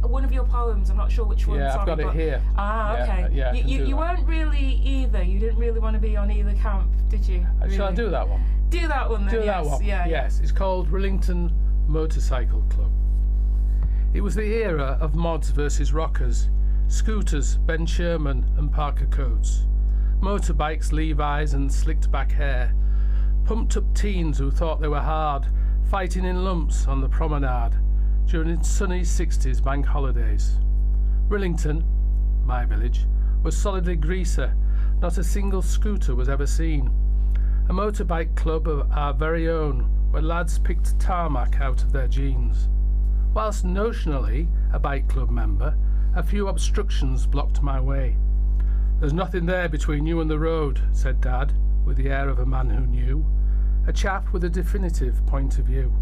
[0.02, 0.90] one of your poems.
[0.90, 1.58] I'm not sure which one.
[1.58, 2.42] Yeah, I've sorry, got it here.
[2.56, 3.22] Ah, okay.
[3.24, 5.22] uh, yeah, you you, you weren't really either.
[5.22, 7.44] You didn't really want to be on either camp, did you?
[7.62, 7.96] Uh, Shall I really?
[7.96, 8.42] do that one?
[8.68, 9.34] Do that one then.
[9.34, 9.46] Do yes.
[9.46, 9.84] that one.
[9.84, 10.06] Yeah.
[10.06, 10.22] yeah.
[10.22, 11.52] Yes, it's called Rillington
[11.86, 12.90] Motorcycle Club.
[14.12, 16.48] It was the era of mods versus rockers,
[16.88, 19.66] scooters, Ben Sherman and parka coats,
[20.20, 22.74] motorbikes, Levi's and slicked back hair,
[23.44, 25.46] pumped up teens who thought they were hard,
[25.90, 27.74] fighting in lumps on the promenade
[28.26, 30.58] during sunny 60s bank holidays.
[31.28, 31.84] Rillington,
[32.44, 33.06] my village,
[33.42, 34.54] was solidly greaser.
[35.00, 36.90] Not a single scooter was ever seen.
[37.68, 42.68] A motorbike club of our very own, where lads picked tarmac out of their jeans.
[43.34, 45.76] Whilst notionally a bike club member,
[46.14, 48.16] a few obstructions blocked my way.
[49.00, 52.46] There's nothing there between you and the road, said Dad, with the air of a
[52.46, 53.26] man who knew.
[53.88, 55.92] A chap with a definitive point of view.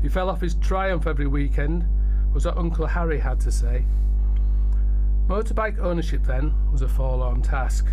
[0.00, 1.86] He fell off his triumph every weekend,
[2.32, 3.84] was what Uncle Harry had to say.
[5.28, 7.86] Motorbike ownership then was a forlorn task.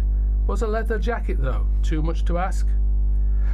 [0.48, 2.66] Was a leather jacket, though, too much to ask?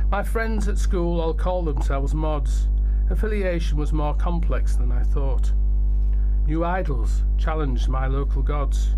[0.10, 2.68] My friends at school all called themselves mods.
[3.10, 5.52] Affiliation was more complex than I thought.
[6.46, 8.96] New idols challenged my local gods.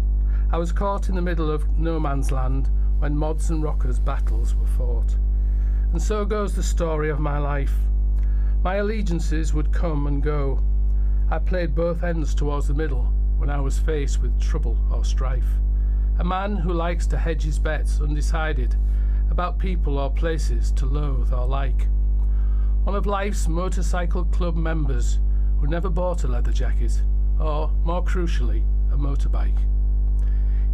[0.51, 4.55] I was caught in the middle of no man's land when mods and rockers' battles
[4.55, 5.15] were fought.
[5.91, 7.73] And so goes the story of my life.
[8.63, 10.61] My allegiances would come and go.
[11.29, 15.59] I played both ends towards the middle when I was faced with trouble or strife.
[16.19, 18.75] A man who likes to hedge his bets undecided
[19.37, 21.87] about people or places to loathe or like.
[22.85, 25.19] One of life's motorcycle club members
[25.59, 27.03] who never bought a leather jacket
[27.39, 29.59] or, more crucially, a motorbike.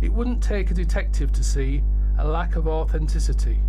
[0.02, 1.84] It wouldn't take a detective to see
[2.18, 3.60] a lack of authenticity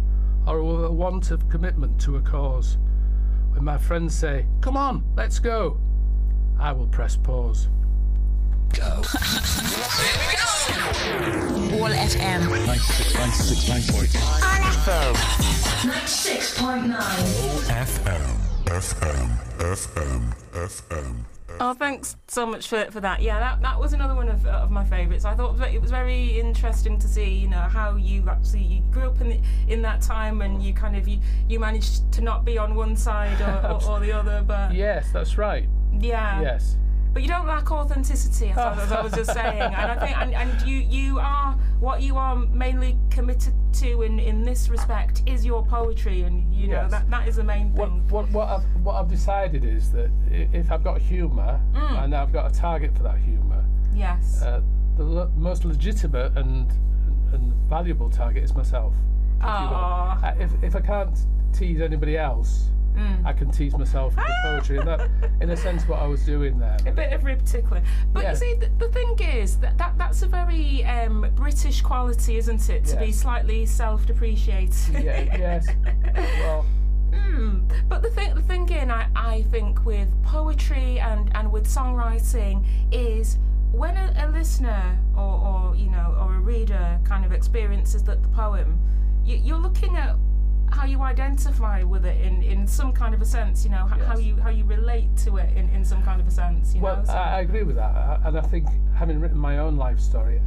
[0.46, 2.78] or a want of commitment to a cause.
[3.50, 5.80] When my friends say, Come on, let's go,
[6.56, 7.66] I will press pause.
[11.74, 12.42] All FM.
[15.84, 16.94] 96.9.
[17.68, 18.24] FM,
[18.66, 21.24] FM, FM, FM.
[21.60, 23.22] Oh, thanks so much for, for that.
[23.22, 25.24] Yeah, that, that was another one of, uh, of my favourites.
[25.24, 29.04] I thought it was very interesting to see, you know, how you actually you grew
[29.04, 32.44] up in the, in that time and you kind of you, you managed to not
[32.44, 35.68] be on one side or, or, or the other, but Yes, that's right.
[36.00, 36.40] yeah.
[36.42, 36.76] Yes.
[37.14, 39.62] But you don't lack authenticity, as, I, as I was just saying.
[39.62, 44.18] And I think, and, and you, you are what you are mainly committed to in,
[44.18, 46.90] in this respect is your poetry, and you know Yes.
[46.90, 48.08] that, that is the main What, thing.
[48.08, 52.04] what, what, I've, what I've decided is that if I've got humour Mm.
[52.04, 54.42] and I've got a target for that humour, Yes.
[54.42, 54.60] uh,
[54.96, 56.70] the most legitimate and,
[57.32, 58.94] and valuable target is myself.
[59.36, 59.44] if.
[59.44, 61.16] Uh, If, if I can't
[61.52, 63.24] tease anybody else, Mm.
[63.26, 64.78] I can tease myself with the poetry.
[64.78, 66.76] And that, in a sense, what I was doing there.
[66.86, 67.84] a bit of rib tickling.
[68.12, 68.30] But Yeah.
[68.30, 72.68] you see, the, the thing is that, that that's a very um, British quality, isn't
[72.70, 72.84] it?
[72.86, 75.02] To be slightly self-depreciating.
[75.02, 75.66] Yeah, yes.
[76.14, 76.64] Well,
[77.12, 77.70] Mm.
[77.88, 82.64] But the thing, the thing in I, I think with poetry and, and with songwriting
[82.90, 83.38] is
[83.70, 88.22] when a, a listener or, or you know or a reader kind of experiences that
[88.22, 88.80] the poem,
[89.24, 90.16] you, you're looking at
[90.74, 93.64] how you identify with it in, in some kind of a sense.
[93.64, 96.26] You know h- how you how you relate to it in, in some kind of
[96.26, 96.74] a sense.
[96.74, 97.04] You well, know.
[97.04, 98.20] So- I, I agree with that.
[98.24, 100.40] And I think, having written my own life story,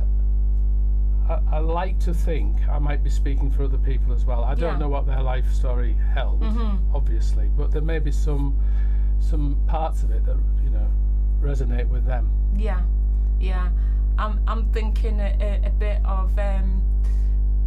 [1.30, 4.44] I, I like to think I might be speaking for other people as well.
[4.44, 4.70] I don't Yeah.
[4.72, 4.80] Mm-hmm.
[4.82, 6.44] know what their life story held,
[6.94, 8.56] obviously, but there may be some
[9.20, 10.88] some parts of it that you know
[11.42, 12.30] resonate with them.
[12.56, 12.82] Yeah,
[13.40, 13.70] yeah.
[14.18, 16.82] I'm I'm thinking a, a, a bit of um,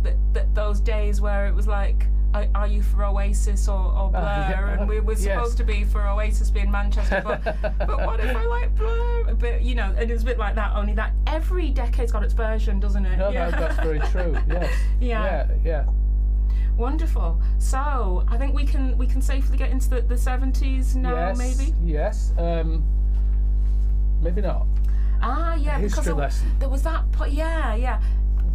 [0.05, 4.11] th- th- those days where it was like, are, are you for Oasis or, or
[4.11, 4.21] Blur?
[4.21, 5.23] yeah, and we were yes.
[5.23, 7.43] supposed to be for Oasis being Manchester, but
[7.79, 9.35] but what if I like Blur?
[9.35, 10.77] But you know, it was a bit like that.
[10.77, 13.16] Only that every decade's got its version, doesn't it?
[13.16, 13.51] No, yeah.
[13.51, 14.37] no, that's very true.
[14.49, 14.73] Yes.
[15.01, 15.25] Yeah.
[15.25, 15.47] Yeah.
[15.64, 15.85] Yeah.
[16.77, 17.40] Wonderful.
[17.59, 21.38] So I think we can we can safely get into the, the 70s now, yes.
[21.38, 21.75] maybe.
[21.85, 22.33] Yes.
[22.38, 22.85] Um,
[24.23, 24.66] maybe not.
[25.23, 26.49] Ah, yeah, because history there, lesson.
[26.59, 27.11] there was that.
[27.12, 28.01] Po- yeah, yeah.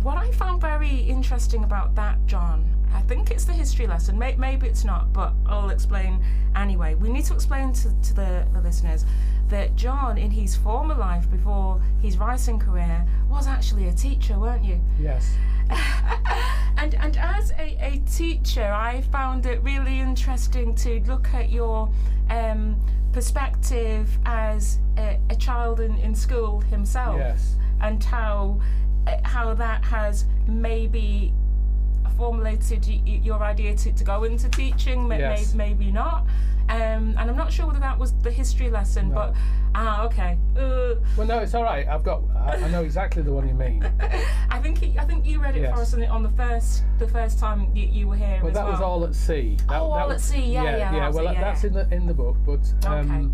[0.01, 4.17] What I found very interesting about that, John, I think it's the history lesson.
[4.17, 6.23] May- maybe it's not, but I'll explain
[6.55, 6.95] anyway.
[6.95, 9.05] We need to explain to, to the, the listeners
[9.49, 14.63] that John, in his former life before his writing career, was actually a teacher, weren't
[14.63, 14.79] you?
[14.99, 15.35] Yes.
[16.77, 21.89] and and as a, a teacher, I found it really interesting to look at your
[22.29, 22.79] um,
[23.11, 27.55] perspective as a, a child in, in school himself, Yes.
[27.81, 28.59] and how
[29.23, 31.33] how that has maybe
[32.17, 35.53] formulated your idea to, to go into teaching, Yes.
[35.53, 36.25] may, maybe not.
[36.67, 39.15] Um, and I'm not sure whether that was the history lesson, No.
[39.15, 39.33] but
[39.75, 40.35] ah, okay.
[40.57, 41.87] Uh, Well, no, it's all right.
[41.87, 42.23] I've got.
[42.35, 43.83] I, I know exactly the one you mean.
[44.49, 45.75] I think he, I think you read it Yes.
[45.75, 48.39] for us on the, on the first the first time you, you were here.
[48.41, 49.57] Well, that was all at sea.
[49.69, 51.07] That, Oh, that All was- at Sea, yeah, yeah, yeah.
[51.07, 53.29] was well, it, yeah, that's in the in the book, but um, Okay.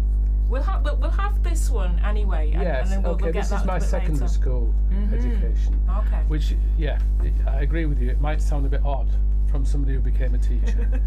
[0.52, 2.84] We'll have we'll, we'll have this one anyway, and, yes.
[2.84, 5.14] and then we'll, okay, we'll get this is my secondary school mm-hmm.
[5.14, 5.80] education.
[5.90, 6.24] Okay.
[6.28, 7.00] Which, yeah,
[7.48, 8.10] I agree with you.
[8.10, 9.10] It might sound a bit odd
[9.50, 11.02] from somebody who became a teacher.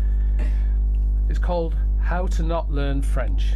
[1.28, 3.52] it's called How to Not Learn French.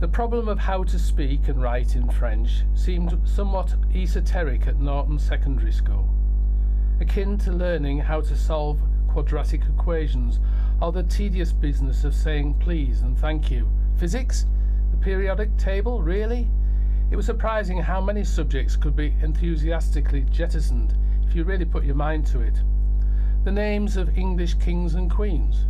[0.00, 5.18] The problem of how to speak and write in French seemed somewhat esoteric at Norton
[5.18, 6.10] Secondary School,
[7.00, 10.40] akin to learning how to solve quadratic equations
[10.82, 13.66] or the tedious business of saying please and thank you.
[13.96, 14.46] Physics?
[14.90, 16.02] The periodic table?
[16.02, 16.50] Really?
[17.10, 21.94] It was surprising how many subjects could be enthusiastically jettisoned if you really put your
[21.94, 22.62] mind to it.
[23.44, 25.66] The names of English kings and queens,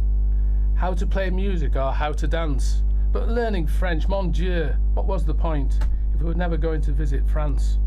[0.75, 2.83] how to play music or how to dance.
[3.13, 5.79] But learning French, mon Dieu, what was the point
[6.15, 7.79] if we were never going to visit France?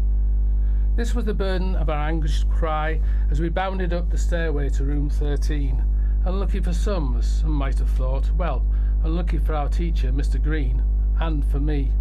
[0.95, 4.85] This was the burden of our anguished cry as we bounded up the stairway to
[4.85, 5.83] room 13.
[6.19, 8.31] And Unlucky for some, as some might have thought.
[8.31, 8.65] Well,
[9.05, 10.41] unlucky for our teacher, Mr.
[10.41, 10.83] Green,
[11.21, 11.91] and for me.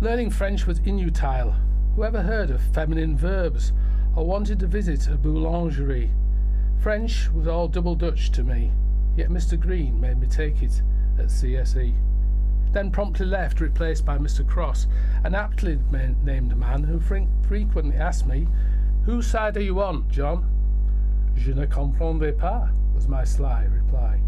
[0.00, 1.54] Learning French was inutile.
[1.94, 3.72] Whoever heard of feminine verbs
[4.14, 6.10] or wanted to visit a boulangerie?
[6.80, 8.72] French was all double Dutch to me,
[9.16, 9.60] yet Mr.
[9.60, 10.80] Green made me take it
[11.18, 11.94] at CSE.
[12.72, 14.46] Then promptly left, replaced by Mr.
[14.46, 14.86] Cross,
[15.24, 15.78] an aptly
[16.22, 18.48] named man who fre- frequently asked me,
[19.04, 20.50] Whose side are you on, John?
[21.34, 24.20] Je ne comprendais pas, was my sly reply.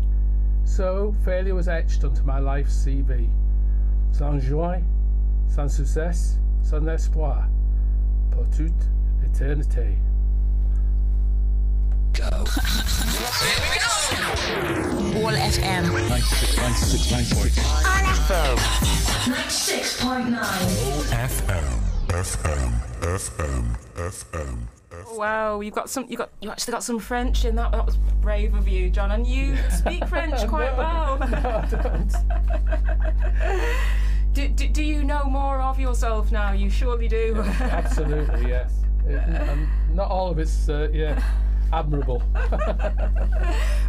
[0.69, 3.29] So failure was etched onto my life's CV.
[4.13, 4.81] Sans joie,
[5.49, 7.49] sans succès, sans espoir,
[8.31, 8.87] pour toute
[9.25, 9.99] éternité.
[15.25, 15.85] All FM.
[15.85, 17.33] 96.9.
[17.85, 18.57] All FM.
[19.27, 20.37] 96.9.
[21.01, 21.67] OFM.
[22.13, 22.73] FM.
[23.03, 23.65] FM.
[23.97, 24.78] FM.
[25.13, 26.07] Wow, you've got some.
[26.09, 26.31] You got.
[26.41, 27.71] You actually got some French in that.
[27.73, 29.11] That was brave of you, John.
[29.13, 31.19] And you speak French quite well.
[34.33, 36.53] do, do, do you know more of yourself now?
[36.53, 37.35] You surely do.
[37.61, 38.73] Absolutely, yes.
[39.09, 41.23] It- and not all of it's, uh, yeah,
[41.73, 42.23] admirable.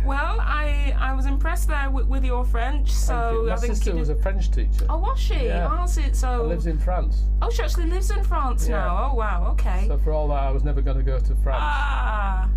[0.06, 2.92] well, I I was impressed there with, with your French.
[2.92, 3.48] So you.
[3.48, 4.86] My I think sister was a French teacher.
[4.90, 5.46] Oh, was she?
[5.46, 5.70] Yeah.
[5.72, 6.44] Oh, so?
[6.46, 7.24] Lives in France.
[7.42, 8.78] oh, she actually lives in France Yeah.
[8.78, 9.10] now.
[9.12, 9.48] Oh, wow.
[9.52, 9.86] Okay.
[9.88, 11.62] So for all that, I was never going to go to France.
[11.62, 12.50] Ah,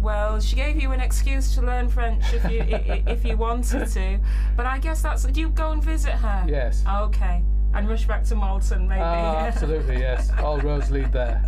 [0.00, 2.60] well, she gave you an excuse to learn French if you
[3.06, 4.20] if you wanted to.
[4.56, 5.24] But I guess that's.
[5.24, 6.44] Do you go and visit her?
[6.48, 6.84] Yes.
[6.88, 7.42] Okay.
[7.74, 9.02] And rush back to Malton, maybe.
[9.02, 10.30] Ah, absolutely, yes.
[10.38, 11.42] All roads lead there.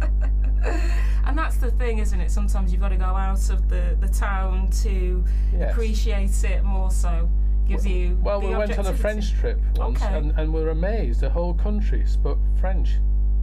[1.24, 2.30] and that's the thing, isn't it?
[2.30, 5.24] Sometimes you've got to go out of the, the town to
[5.56, 5.72] Yes.
[5.72, 7.28] appreciate it more so.
[7.68, 8.18] Gives you.
[8.22, 8.92] Well, we went on a.
[8.94, 10.16] French trip once, Okay.
[10.18, 11.20] and, and we were amazed.
[11.20, 12.90] The whole country spoke French.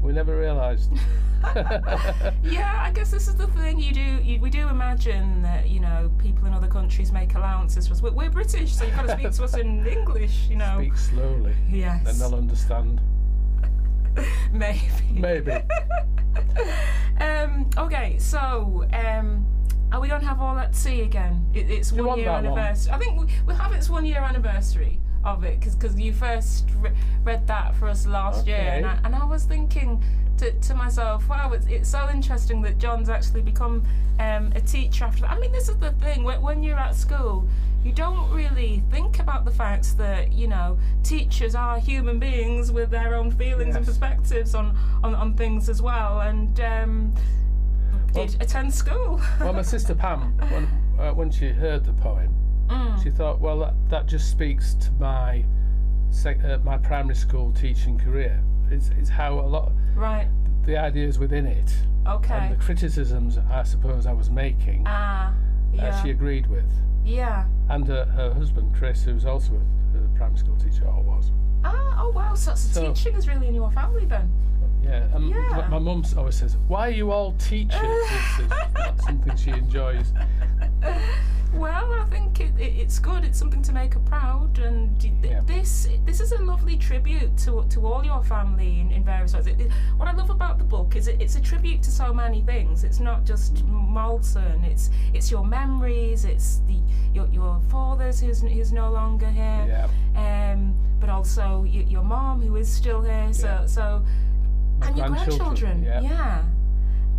[0.01, 0.91] We never realised.
[2.43, 3.79] Yeah, I guess this is the thing.
[3.79, 7.87] You do, you, we do imagine that you know people in other countries make allowances
[7.87, 8.01] for us.
[8.01, 10.47] We're, we're British, so you've got to speak to us in English.
[10.49, 10.77] You know.
[10.79, 12.03] Speak slowly, Yes.
[12.03, 13.01] then they'll understand.
[14.51, 14.81] Maybe.
[15.11, 15.53] Maybe.
[17.19, 19.43] Um, okay, so um,
[19.91, 21.43] are we going to have all at sea again?
[21.53, 22.45] It, it's you one year one?
[22.45, 22.93] anniversary.
[22.93, 26.91] I think we, we'll have its one year anniversary of it because you first re-
[27.23, 30.03] read that for us last year, and I, and I was thinking
[30.37, 33.83] to, to myself, wow, it's, it's so interesting that John's actually become
[34.19, 35.31] um, a teacher after that.
[35.31, 37.47] I mean, this is the thing when, when you're at school.
[37.83, 42.89] You don't really think about the fact that you know teachers are human beings with
[42.89, 47.13] their own feelings and perspectives on, on, on things as well, and um,
[48.13, 49.21] did attend school.
[49.39, 50.67] Well, my sister Pam, when,
[50.99, 52.33] uh, when she heard the poem,
[52.69, 53.01] Mm.
[53.03, 55.43] she thought, well, that, that just speaks to my
[56.09, 58.41] sec- uh, my primary school teaching career.
[58.69, 60.27] It's, it's how a lot right.
[60.65, 61.71] the ideas within it
[62.05, 62.33] Okay.
[62.33, 65.33] and the criticisms I suppose I was making, Ah.
[65.79, 66.69] uh, she agreed with.
[67.05, 67.45] yeah.
[67.69, 71.31] And uh, her husband Chris, who's also a, a primary school teacher, or was.
[71.63, 72.01] Ah.
[72.01, 72.33] Oh wow.
[72.35, 74.29] So So- teaching is really in your family then.
[74.83, 75.67] Yeah, and Yeah.
[75.69, 77.81] my, mum always says, "Why are you all teachers?"
[78.75, 80.13] Not something she enjoys.
[81.53, 83.23] Well, I think it, it, it's good.
[83.23, 85.41] It's something to make her proud, and th- Yeah.
[85.45, 89.47] this this is a lovely tribute to to all your family in, in various ways.
[89.47, 92.41] It, what I love about the book is it, it's a tribute to so many
[92.41, 92.83] things.
[92.83, 94.63] It's not just Malton.
[94.65, 96.25] It's it's your memories.
[96.25, 96.77] It's the
[97.13, 99.65] your your father's who's who's no longer here.
[100.15, 103.33] Yeah, Um, but also y- your mom who is still here.
[103.33, 103.65] So Yeah.
[103.65, 104.03] so
[104.81, 105.83] and your grandchildren.
[105.83, 106.43] Yeah.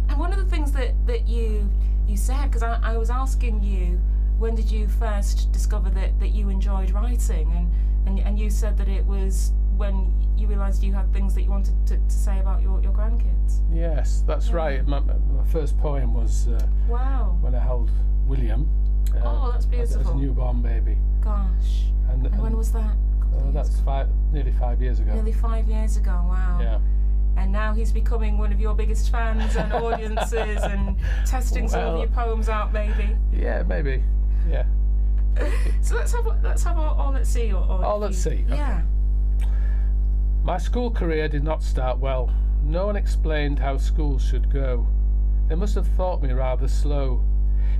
[0.08, 1.68] And one of the things that, that you
[2.06, 4.00] you said, because I, I was asking you,
[4.38, 7.52] when did you first discover that, that you enjoyed writing?
[7.52, 7.72] And,
[8.08, 11.50] and and you said that it was when you realised you had things that you
[11.50, 13.60] wanted to, to say about your, your grandkids.
[13.72, 14.86] Yes, that's right.
[14.86, 17.36] My, my first poem was uh, Wow.
[17.40, 17.90] when I held
[18.26, 18.68] William.
[19.14, 20.00] Uh, Oh, that's beautiful.
[20.00, 21.86] as- As a newborn baby, Gosh.
[22.10, 22.80] and, And when was that?
[22.80, 25.12] A couple of years that's five, nearly five years ago.
[25.14, 26.12] Nearly five years ago.
[26.28, 26.58] Wow.
[26.60, 26.78] Yeah.
[27.38, 32.00] And now he's becoming one of your biggest fans and audiences and testing some of
[32.00, 33.16] your poems out, maybe.
[33.32, 34.02] Yeah, maybe.
[34.48, 34.66] Yeah.
[35.82, 38.56] So let's have let's have all, all at sea or, or All at sea, okay.
[38.56, 38.82] Yeah.
[40.42, 42.30] My school career did not start well.
[42.64, 44.86] No one explained how schools should go.
[45.48, 47.22] They must have thought me rather slow.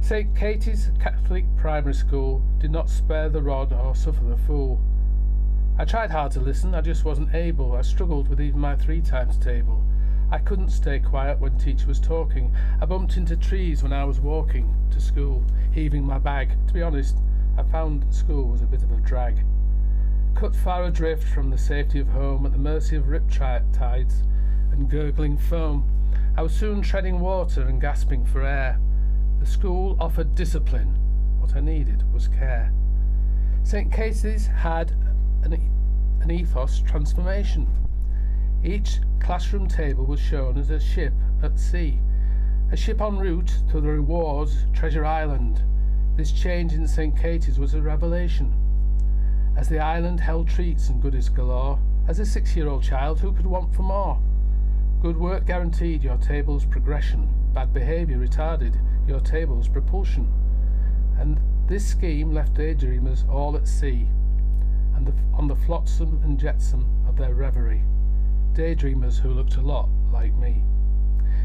[0.01, 0.35] St.
[0.37, 4.81] Katie's Catholic Primary School did not spare the rod or suffer the fool.
[5.79, 7.77] I tried hard to listen, I just wasn't able.
[7.77, 9.83] I struggled with even my three times table.
[10.31, 12.55] I couldn't stay quiet when teacher was talking.
[12.81, 16.51] I bumped into trees when I was walking to school, heaving my bag.
[16.67, 17.19] To be honest,
[17.57, 19.45] I found school was a bit of a drag
[20.39, 24.23] cut far adrift from the safety of home at the mercy of rip tides
[24.71, 25.85] and gurgling foam.
[26.37, 28.79] I was soon treading water and gasping for air.
[29.41, 30.97] The school offered discipline.
[31.41, 32.73] What I needed was care.
[33.65, 33.93] St.
[33.93, 34.93] Katie's had
[35.53, 37.67] an, an ethos transformation.
[38.63, 41.99] Each classroom table was shown as a ship at sea,
[42.73, 45.63] a ship en route to the rewards Treasure Island.
[46.17, 47.17] This change in St.
[47.17, 48.53] Katie's was a revelation.
[49.57, 53.33] As the island held treats and goodies galore, as a six year old child, who
[53.33, 54.19] could want for more?
[55.01, 58.75] Good work guaranteed your table's progression, bad behaviour retarded
[59.07, 60.33] your table's propulsion.
[61.19, 64.09] And this scheme left daydreamers all at sea,
[64.99, 67.83] and the, on the flotsam and jetsam of their reverie.
[68.53, 70.63] Daydreamers who looked a lot like me.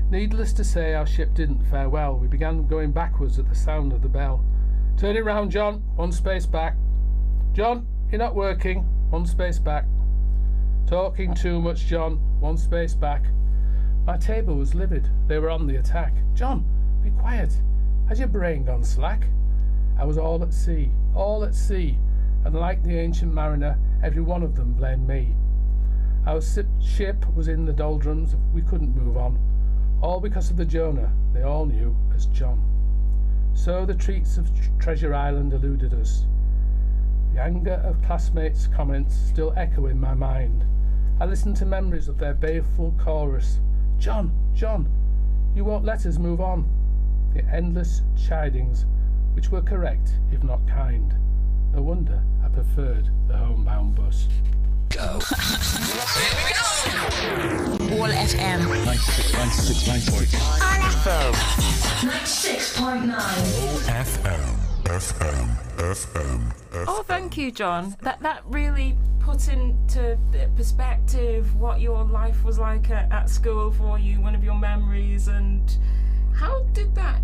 [0.10, 2.18] Needless to say, our ship didn't fare well.
[2.18, 4.44] We began going backwards at the sound of the bell.
[4.98, 5.84] Turn it round, John.
[5.96, 6.76] One space back.
[7.54, 8.80] John, you're not working.
[9.12, 9.86] One space back.
[10.88, 12.16] Talking too much, John.
[12.40, 13.24] One space back.
[14.06, 15.08] My table was livid.
[15.28, 16.14] They were on the attack.
[16.34, 16.66] John,
[17.04, 17.54] be quiet.
[18.10, 19.28] Has your brain gone slack?
[20.00, 21.98] I was all at sea, all at sea,
[22.46, 25.36] and like the ancient mariner, every one of them blamed me.
[26.26, 26.42] Our
[26.82, 29.40] ship was in the doldrums, we couldn't move on.
[30.02, 32.62] All because of the Jonah they all knew as John.
[33.54, 36.26] So the treats of Treasure Island eluded us.
[37.34, 40.66] The anger of classmates' comments still echo in my mind.
[41.20, 43.60] I listen to memories of their baleful chorus
[44.00, 44.90] John, John,
[45.56, 46.68] you won't let us move on.
[47.34, 48.86] The endless chidings,
[49.34, 51.16] which were correct, if not kind.
[51.74, 52.22] No wonder
[52.54, 54.28] preferred the homebound bus.
[54.90, 55.20] Go.
[56.16, 58.04] Here we go.
[58.04, 58.62] All FM.
[62.04, 63.14] 96.9.
[63.88, 64.44] FM,
[64.86, 65.48] FM,
[65.78, 67.96] FM, Oh, thank you, John.
[68.02, 70.18] That that really put into
[70.56, 75.28] perspective what your life was like at, at school for you, one of your memories,
[75.28, 75.78] and
[76.34, 77.22] how did that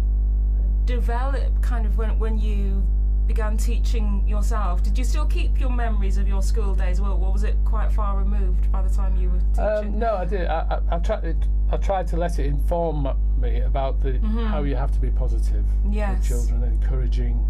[0.86, 1.62] develop?
[1.62, 2.84] Kind of when when you
[3.30, 4.82] began teaching yourself.
[4.82, 7.92] Did you still keep your memories of your school days, or, or was it quite
[7.92, 9.94] far removed by the time you were teaching?
[9.94, 10.48] Um, no, I did.
[10.48, 11.38] I, I, I tried.
[11.72, 13.08] I tried to let it inform
[13.40, 14.18] me about the
[14.50, 16.18] how you have to be positive Yes.
[16.18, 17.46] with children, encouraging.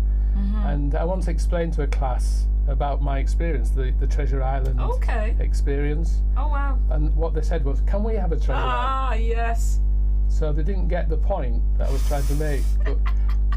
[0.66, 5.36] And I once explained to a class about my experience, the, the Treasure Island Okay.
[5.40, 6.78] experience, Oh wow.
[6.92, 9.80] and what they said was, "Can we have a treasure island?" Ah yes.
[10.28, 12.64] So they didn't get the point that I was trying to make.
[12.86, 12.98] But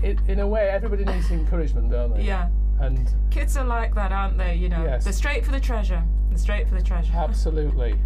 [0.02, 2.22] it, in a way, everybody needs encouragement, don't they?
[2.24, 2.48] Yeah.
[2.80, 4.54] And Kids are like that, aren't they?
[4.56, 5.04] You know, Yes.
[5.04, 6.02] they're straight for the treasure.
[6.30, 7.12] They're straight for the treasure.
[7.14, 7.98] absolutely,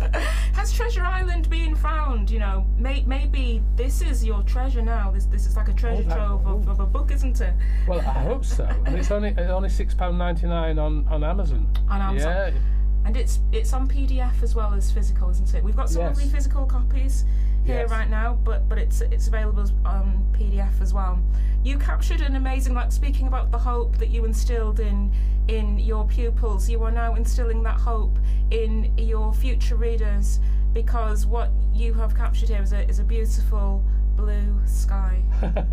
[0.54, 2.30] Has Treasure Island been found?
[2.30, 5.10] You know, may, maybe this is your treasure now.
[5.10, 7.52] This this is like a treasure oh, that- trove of, of a book, isn't it?
[7.86, 8.64] well, I hope so.
[8.86, 11.68] And it's only it's only six pound ninety nine on on Amazon.
[11.90, 12.30] On Amazon.
[12.54, 15.62] Yeah, And it's it's on PDF as well as physical, isn't it?
[15.62, 16.16] We've got some Yes.
[16.16, 17.24] lovely physical copies
[17.64, 17.90] here Yes.
[17.90, 21.18] right now, but but it's it's available on PDF as well.
[21.64, 25.12] You captured an amazing like speaking about the hope that you instilled in
[25.48, 26.68] in your pupils.
[26.68, 28.18] You are now instilling that hope
[28.50, 30.40] in your future readers
[30.72, 33.82] because what you have captured here is a is a beautiful
[34.16, 35.22] blue sky.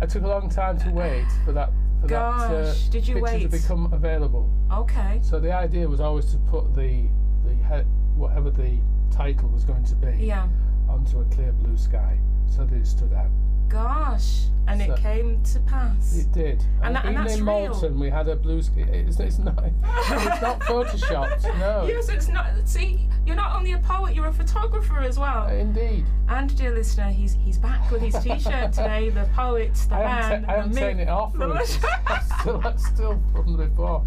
[0.00, 1.70] I took a long time to wait for that
[2.00, 3.42] for that uh, did you picture wait?
[3.42, 4.50] to become available.
[4.72, 5.20] Okay.
[5.22, 7.06] So the idea was always to put the
[7.44, 7.86] the head,
[8.16, 8.78] whatever the
[9.10, 10.48] title was going to be Yeah.
[10.96, 12.18] Onto a clear blue sky,
[12.48, 13.30] so that it stood out.
[13.68, 14.44] Gosh.
[14.68, 16.16] And it came to pass.
[16.18, 16.64] It did.
[16.82, 17.68] And that- and even that's in real.
[17.68, 18.80] Malton, we had a blue sky.
[18.90, 19.62] It's, it's not.
[19.64, 21.44] It's not photoshopped.
[21.60, 21.84] No.
[21.86, 22.46] Yes, it's not.
[22.64, 25.44] See, you're not only a poet, you're a photographer as well.
[25.46, 26.04] Uh, indeed.
[26.28, 29.10] And dear listener, he's he's back with his T-shirt today.
[29.10, 31.32] The poet, the I man, haven't, ta- I haven't taken it off.
[31.34, 31.54] The Ruth.
[31.54, 31.84] legend.
[32.10, 34.04] It's still, that's still from before.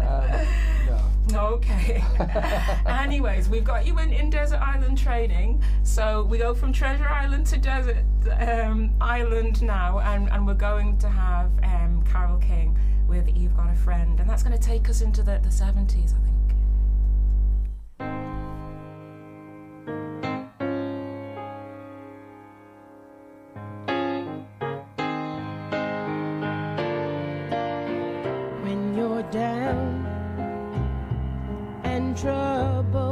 [0.00, 0.46] Um,
[0.88, 1.00] no.
[1.34, 2.04] Okay.
[2.86, 5.62] Anyways, we've got you in, in Desert Island training.
[5.82, 8.04] So we go from Treasure Island to Desert
[8.38, 12.78] um, Island now, and, and we're going to have um, Carole King
[13.08, 14.20] with You've Got a Friend.
[14.20, 16.18] And that's going to take us into the, the 70s, I
[17.98, 18.33] think.
[32.26, 33.03] And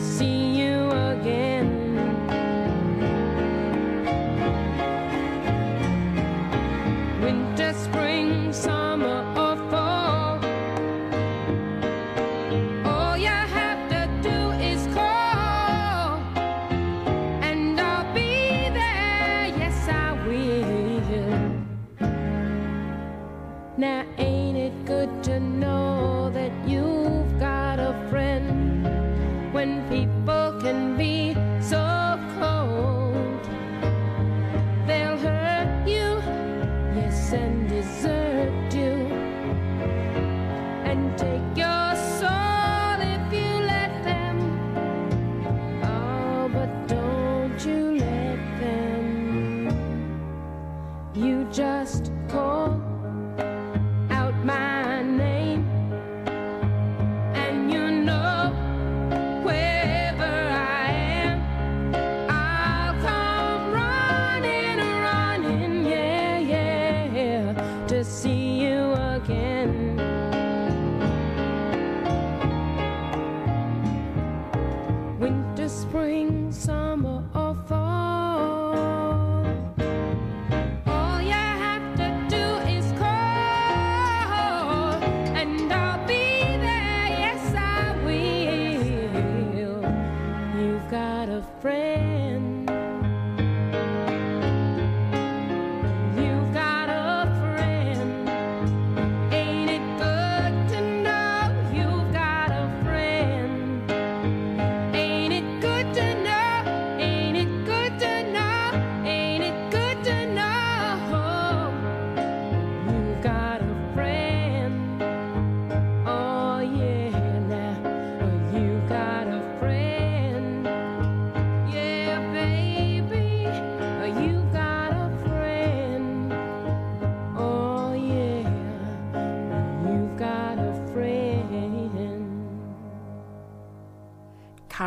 [0.00, 0.39] see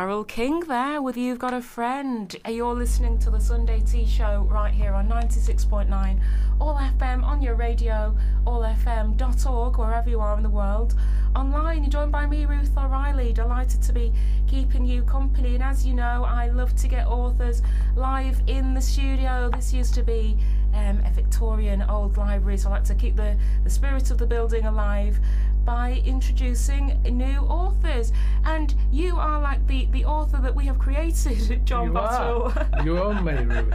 [0.04, 2.36] Carole King there with You've Got a Friend.
[2.46, 6.20] Uh, You're listening to the Sunday Tea Show right here on 96.9
[6.60, 8.14] All FM on your radio,
[8.46, 10.94] allfm.org, wherever you are in the world.
[11.34, 13.32] Online, you're joined by me, Ruth O'Reilly.
[13.32, 14.12] Delighted to be
[14.46, 15.54] keeping you company.
[15.54, 17.62] And as you know, I love to get authors
[17.96, 19.50] live in the studio.
[19.54, 20.36] This used to be
[20.74, 24.26] um, a Victorian old library, so I like to keep the, the spirit of the
[24.26, 25.18] building alive
[25.64, 28.12] by introducing new authors.
[28.44, 32.52] And you are like the, the author that we have created, John you Bottle.
[32.56, 32.84] are.
[32.84, 33.74] You own me, Ruth.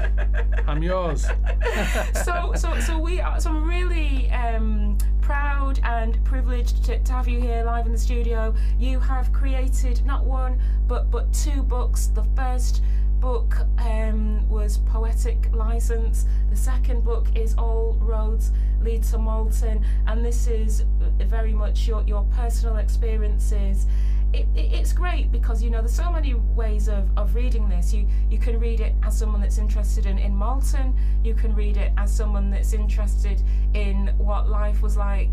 [0.67, 1.27] I'm yours.
[2.23, 3.39] so, so, so we are.
[3.39, 7.97] So I'm really um, proud and privileged to, to have you here live in the
[7.97, 8.53] studio.
[8.77, 12.07] You have created not one but but two books.
[12.07, 12.81] The first
[13.19, 16.25] book um, was Poetic License.
[16.49, 20.85] The second book is All Roads Lead to Malton, and this is
[21.27, 23.85] very much your your personal experiences.
[24.33, 27.93] It, it, it's great because you know there's so many ways of, of reading this.
[27.93, 30.95] You you can read it as someone that's interested in, in Malton.
[31.23, 33.41] You can read it as someone that's interested
[33.73, 35.29] in what life was like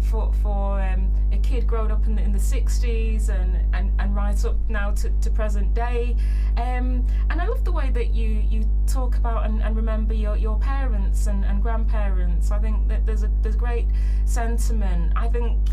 [0.00, 4.14] for for um, a kid growing up in the in the 60s and, and, and
[4.14, 6.16] right up now to, to present day.
[6.56, 10.36] Um, and I love the way that you you talk about and, and remember your,
[10.36, 12.50] your parents and, and grandparents.
[12.50, 13.86] I think that there's a there's great
[14.24, 15.12] sentiment.
[15.16, 15.72] I think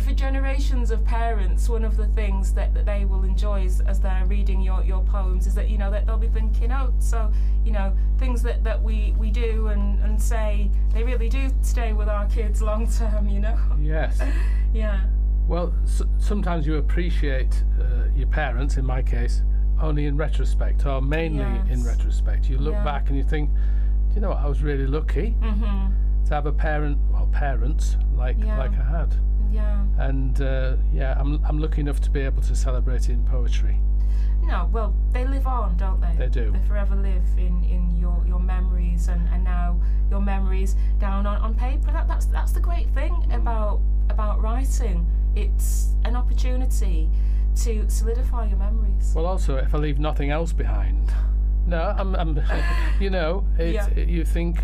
[0.00, 4.00] for generations of parents, one of the things that, that they will enjoy is, as
[4.00, 7.32] they're reading your, your poems is that you know that they'll be thinking, oh, so
[7.64, 11.92] you know things that, that we, we do and, and say they really do stay
[11.92, 13.28] with our kids long term.
[13.28, 14.20] You know, Yes.
[14.74, 15.00] yeah,
[15.48, 19.42] Well, s- sometimes you appreciate uh, your parents, in my case,
[19.80, 22.48] only in retrospect, or mainly in retrospect.
[22.48, 22.84] You look Yeah.
[22.84, 23.50] back and you think,
[24.08, 24.38] do you know what?
[24.38, 26.24] I was really lucky mm-hmm.
[26.26, 28.56] to have a parent, or parents like Yeah.
[28.58, 29.14] like I had.
[29.54, 29.84] Yeah.
[29.98, 33.78] And uh, yeah, I'm I'm lucky enough to be able to celebrate it in poetry.
[34.42, 36.14] No, well, they live on, don't they?
[36.18, 36.50] They do.
[36.50, 39.80] They forever live in, in your, your memories and, and now
[40.10, 41.90] your memories down on, on paper.
[41.92, 43.80] That, that's that's the great thing about
[44.10, 45.06] about writing.
[45.34, 47.08] It's an opportunity
[47.62, 49.12] to solidify your memories.
[49.14, 51.10] Well, also, if I leave nothing else behind,
[51.66, 52.38] no, I'm, I'm
[53.00, 53.88] you know, it, Yeah.
[53.96, 54.60] it- you think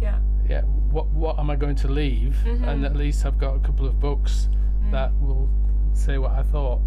[0.00, 0.18] yeah.
[0.48, 2.36] Yeah, what what am I going to leave?
[2.44, 2.64] Mm-hmm.
[2.64, 4.48] And at least I've got a couple of books
[4.84, 4.92] Mm.
[4.92, 5.48] that will
[5.92, 6.80] say what I thought.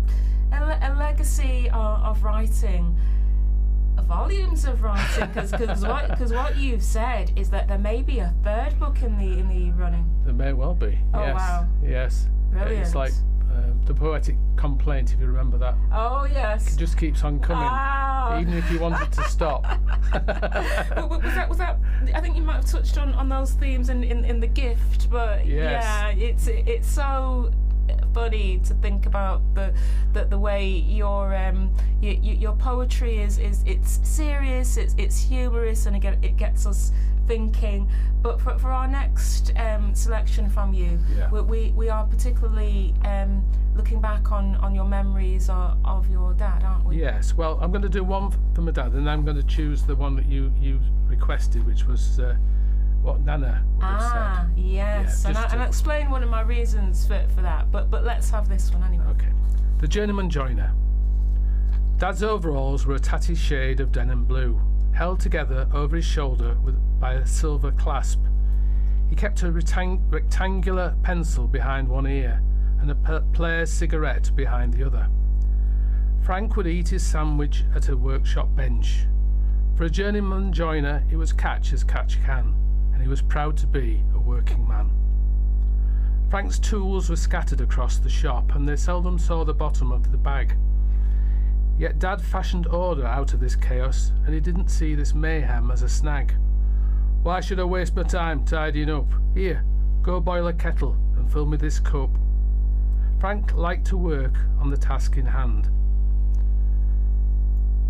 [0.53, 2.97] a, le- a legacy of, of writing,
[4.07, 8.33] volumes of writing, because what, 'cause what you've said is that there may be a
[8.43, 10.05] third book in the in the running.
[10.25, 10.97] There may well be.
[11.13, 11.35] Oh, yes.
[11.37, 11.67] wow.
[11.83, 12.29] Yes.
[12.51, 12.85] Brilliant.
[12.85, 13.13] It's like
[13.53, 15.75] uh, the poetic complaint, if you remember that.
[15.93, 16.73] Oh yes.
[16.73, 18.39] It just keeps on coming, Ah.
[18.39, 19.63] even if you wanted to stop.
[20.13, 21.70] Was that was that?
[22.13, 25.09] I think you might have touched on, on those themes in, in, in the gift,
[25.09, 25.83] but Yes.
[25.83, 27.51] yeah, it's it's so
[28.13, 29.73] funny to think about the
[30.13, 35.85] the, the way your um your, your poetry is is it's serious, it's it's humorous,
[35.85, 36.91] and again it gets us
[37.35, 37.89] thinking.
[38.21, 41.31] But for, for our next um, selection from you, Yeah.
[41.31, 46.61] we, we are particularly um, looking back on on your memories of, of your dad,
[46.63, 46.97] aren't we?
[46.97, 47.33] Yes.
[47.33, 49.95] Well, I'm going to do one for my dad, and I'm going to choose the
[49.95, 52.35] one that you you requested, which was uh,
[53.01, 54.63] what Nana would have Ah, said.
[54.63, 57.41] yes, Yeah, and, I, just and to- I'll explain one of my reasons for, for
[57.41, 57.71] that.
[57.71, 59.05] But but let's have this one anyway.
[59.15, 59.31] Okay.
[59.79, 60.71] The Journeyman Joiner.
[61.97, 64.59] Dad's overalls were a tatty shade of denim blue,
[64.93, 68.19] held together over his shoulder with, by a silver clasp.
[69.09, 72.41] He kept a rectang- rectangular pencil behind one ear
[72.79, 75.07] and a p- player's cigarette behind the other.
[76.21, 79.05] Frank would eat his sandwich at a workshop bench.
[79.75, 82.55] For a journeyman joiner, it was catch as catch can,
[82.93, 84.91] and he was proud to be a working man.
[86.29, 90.17] Frank's tools were scattered across the shop, and they seldom saw the bottom of the
[90.17, 90.55] bag.
[91.81, 95.81] Yet Dad fashioned order out of this chaos, and he didn't see this mayhem as
[95.81, 96.35] a snag.
[97.23, 99.11] Why should I waste my time tidying up?
[99.33, 99.65] Here,
[100.03, 102.11] go boil a kettle and fill me this cup.
[103.19, 105.71] Frank liked to work on the task in hand.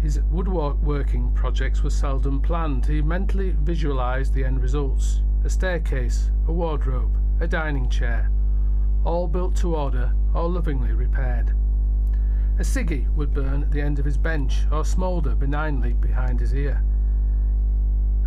[0.01, 2.85] His woodworking projects were seldom planned.
[2.85, 7.11] He mentally visualised the end results a staircase, a wardrobe,
[7.41, 8.31] a dining chair,
[9.03, 11.53] all built to order, all lovingly repaired.
[12.61, 16.53] A ciggy would burn at the end of his bench or smoulder benignly behind his
[16.53, 16.83] ear,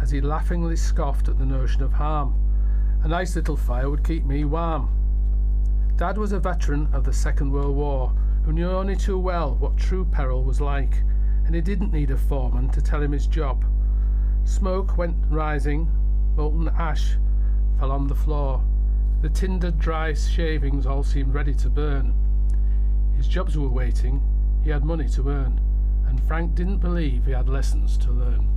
[0.03, 2.35] as he laughingly scoffed at the notion of harm.
[3.05, 4.89] A nice little fire would keep me warm.
[5.95, 8.13] Dad was a veteran of the Second World War
[8.43, 11.05] who knew only too well what true peril was like,
[11.47, 13.65] and he didn't need a foreman to tell him his job.
[14.43, 15.89] Smoke went rising,
[16.35, 17.19] molten ash
[17.79, 18.65] fell on the floor.
[19.23, 22.24] The tinder dry shavings all seemed ready to burn.
[23.17, 24.21] His jobs were waiting,
[24.63, 25.61] he had money to earn,
[26.07, 28.49] and Frank didn't believe he had lessons to learn.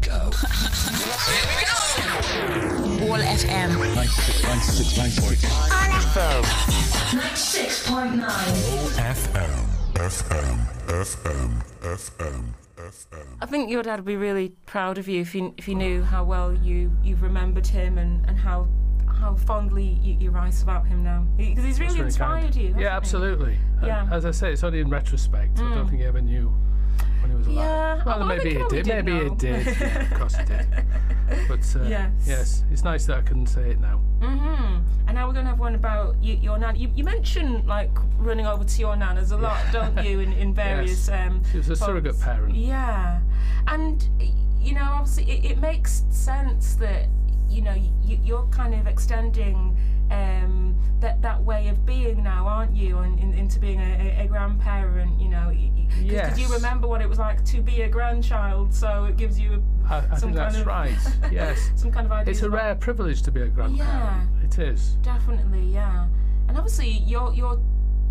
[0.00, 0.30] Go.
[1.98, 3.70] All FM.
[3.72, 5.22] 96.9.
[5.22, 5.32] All
[6.14, 6.42] FM.
[7.10, 8.20] 96.9.
[8.98, 9.78] FM.
[9.94, 10.56] FM.
[10.86, 11.50] FM.
[11.80, 12.54] FM.
[12.76, 13.26] FM.
[13.40, 16.02] I think your dad would be really proud of you if he if he knew
[16.02, 18.68] how well you you've remembered him and, and how
[19.14, 22.44] how fondly you, you write about him now because he's really That's really kind.
[22.44, 22.74] inspired you.
[22.78, 23.58] Yeah, absolutely.
[23.82, 24.06] Uh, Yeah.
[24.06, 24.12] Mm.
[24.12, 25.58] As I say, it's only in retrospect.
[25.58, 26.52] I don't think he ever knew
[27.20, 27.64] when he was alive.
[27.64, 28.84] Yeah, Well, maybe he did.
[28.84, 29.24] did Maybe know.
[29.30, 29.66] he did.
[29.66, 30.66] Yeah, of course he did.
[31.48, 32.10] But uh, Yes.
[32.26, 33.98] yes, it's nice that I can say it now.
[34.20, 36.76] hmm And now we're going to have one about you, your nan.
[36.76, 40.20] You, you mentioned like running over to your nana's a lot, don't you?
[40.20, 41.08] In, in various.
[41.08, 42.54] Um, She was a surrogate parent.
[42.54, 43.20] Yeah,
[43.66, 44.08] and
[44.60, 47.06] you know, obviously, it, it makes sense that
[47.48, 47.74] you know
[48.04, 49.76] you, you're kind of extending
[50.10, 52.98] um, that that way of being now, aren't you?
[52.98, 55.52] And in, into being a, a, a grandparent, you know,
[56.02, 59.62] because you remember what it was like to be a grandchild, so it gives you
[59.86, 60.96] I, I some think kind that's of right.
[61.32, 61.70] Yes.
[61.76, 62.30] some kind of idea.
[62.32, 63.78] It's a rare privilege to be a grandparent.
[64.40, 64.96] Yeah, it is.
[65.02, 66.06] Definitely, yeah.
[66.48, 67.60] And obviously, your your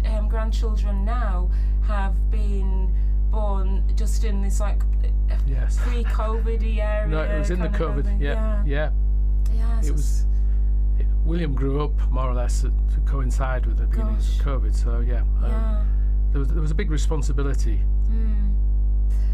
[0.05, 1.49] um, grandchildren now
[1.87, 2.93] have been
[3.31, 4.81] born just in this like
[5.45, 5.77] Yes.
[5.81, 7.07] pre-COVID era.
[7.09, 8.05] No, it was in the COVID.
[8.05, 8.21] thing.
[8.21, 8.89] Yeah, yeah.
[9.55, 9.81] Yeah.
[9.83, 10.25] It was.
[10.99, 14.39] It, William grew up more or less to, to coincide with the beginnings Gosh.
[14.39, 14.75] of COVID.
[14.75, 15.83] So yeah, um, Yeah.
[16.31, 17.81] there was there was a big responsibility.
[18.09, 18.53] Mm.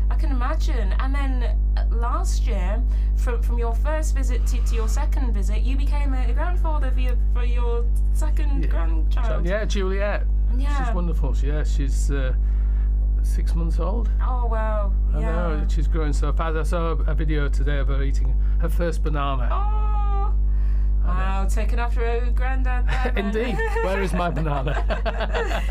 [0.09, 0.93] I can imagine.
[0.99, 2.81] And then uh, last year,
[3.15, 6.99] from from your first visit to, to your second visit, you became a, grandfather for
[6.99, 8.69] your, for your second Yeah.
[8.69, 9.45] So, grandchild.
[9.45, 10.23] yeah, Juliet.
[10.57, 10.85] Yeah.
[10.85, 11.33] She's wonderful.
[11.33, 12.33] She, yeah, she's uh,
[13.23, 14.09] six months old.
[14.21, 14.91] Oh wow.
[15.13, 15.31] I yeah.
[15.31, 16.57] know she's growing so fast.
[16.57, 19.49] I saw a video today of her eating her first banana.
[19.51, 19.92] Oh.
[21.05, 22.87] Wow, taken after a granddad.
[23.03, 23.13] there.
[23.17, 23.55] Indeed.
[23.83, 24.73] Where is my banana?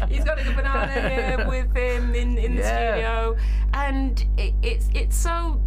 [0.08, 2.92] He's got a banana here with him in, in the Yeah.
[2.94, 3.36] studio,
[3.74, 5.60] and it, it's it's so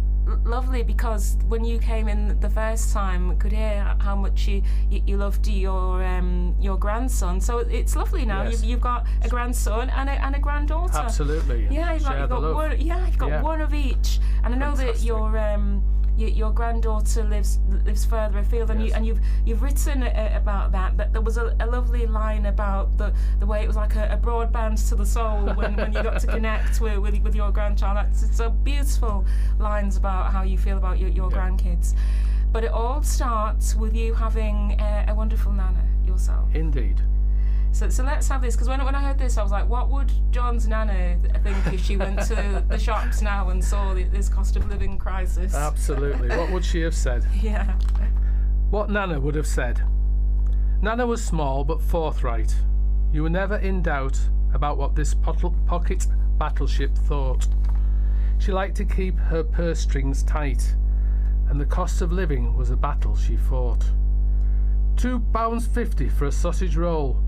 [0.44, 5.02] lovely because when you came in the first time, could hear how much you you,
[5.06, 7.40] you loved your um your grandson.
[7.40, 8.42] So it's lovely now.
[8.44, 8.52] Yes.
[8.62, 10.98] You've you've got a grandson and a and a granddaughter.
[10.98, 11.68] Absolutely.
[11.70, 12.80] Yeah, you've got, you've got one.
[12.80, 13.42] Yeah, you've got Yeah.
[13.42, 15.06] one of each, and I know that Fantastic.
[15.06, 15.82] your um
[16.16, 20.96] your granddaughter lives lives further afield, and you and you've you've written uh, about that.
[20.96, 24.08] But there was a, a lovely line about the the way it was like a,
[24.12, 27.50] a broadband to the soul when, when you got to connect with, with with your
[27.50, 27.96] grandchild.
[27.96, 29.24] That's so beautiful
[29.58, 31.36] lines about how you feel about your, your Yeah.
[31.50, 31.94] grandkids.
[32.52, 36.48] But it all starts with you having a, a wonderful nana yourself.
[36.54, 37.02] Indeed.
[37.76, 39.90] So, so let's have this because when, when I heard this, I was like, what
[39.90, 44.30] would John's nana think if she went to the shops now and saw the, this
[44.30, 45.54] cost of living crisis?
[45.54, 46.30] Absolutely.
[46.30, 47.26] what would she have said?
[47.42, 47.78] Yeah.
[48.70, 49.82] What Nana would have said.
[50.80, 52.54] Nana was small but forthright.
[53.12, 54.18] You were never in doubt
[54.54, 56.06] about what this pocket
[56.38, 57.46] battleship thought.
[58.38, 60.74] She liked to keep her purse strings tight,
[61.50, 63.84] and the cost of living was a battle she fought.
[64.96, 67.22] Two pounds fifty for a sausage roll.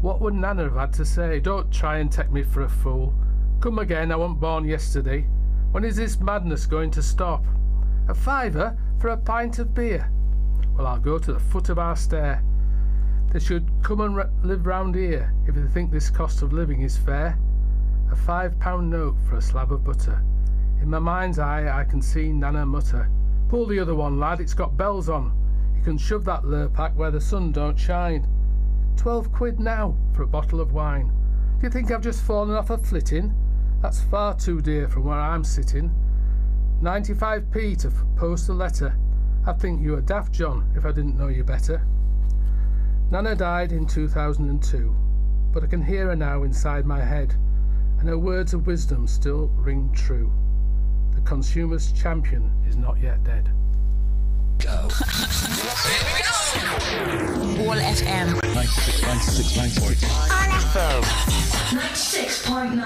[0.00, 1.40] What would Nana have had to say?
[1.40, 3.12] Don't try and take me for a fool.
[3.60, 5.26] Come again, I wasn't born yesterday.
[5.72, 7.44] When is this madness going to stop?
[8.06, 10.08] A fiver for a pint of beer.
[10.76, 12.44] Well, I'll go to the foot of our stair.
[13.32, 16.96] They should come and live round here if they think this cost of living is
[16.96, 17.36] fair.
[18.12, 20.22] A five pound note for a slab of butter.
[20.80, 23.10] In my mind's eye, I can see Nana mutter.
[23.48, 25.32] Pull the other one, lad, it's got bells on.
[25.76, 28.26] You can shove that lurpak where the sun don't shine.
[28.98, 31.12] Twelve quid now for a bottle of wine.
[31.60, 33.32] Do you think I've just fallen off a flitting?
[33.80, 35.94] That's far too dear from where I'm sitting.
[36.82, 38.98] 95p to post a letter.
[39.46, 41.86] I'd think you were daft, John, if I didn't know you better.
[43.12, 44.94] Nana died in 2002,
[45.52, 47.36] but I can hear her now inside my head,
[48.00, 50.32] and her words of wisdom still ring true.
[51.14, 53.48] The consumer's champion is not yet dead.
[54.66, 54.90] All
[57.78, 58.42] FM.
[58.54, 59.80] 96, 96.9.
[59.80, 61.02] All FM.
[61.78, 62.82] 96.9.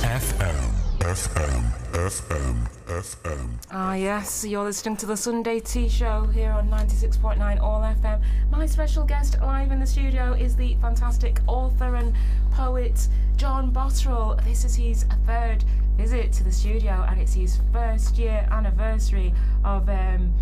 [0.00, 0.58] FM.
[1.00, 1.62] FM.
[1.92, 2.68] FM.
[2.86, 3.50] FM.
[3.70, 8.22] Ah, yes, you're listening to the Sunday Tea Show here on 96.9 All FM.
[8.50, 12.14] My special guest live in the studio is the fantastic author and
[12.52, 14.42] poet John Botterill.
[14.44, 15.64] This is his third
[15.98, 19.34] visit to the studio, and it's his first year anniversary
[19.64, 19.86] of.
[19.90, 20.32] Um,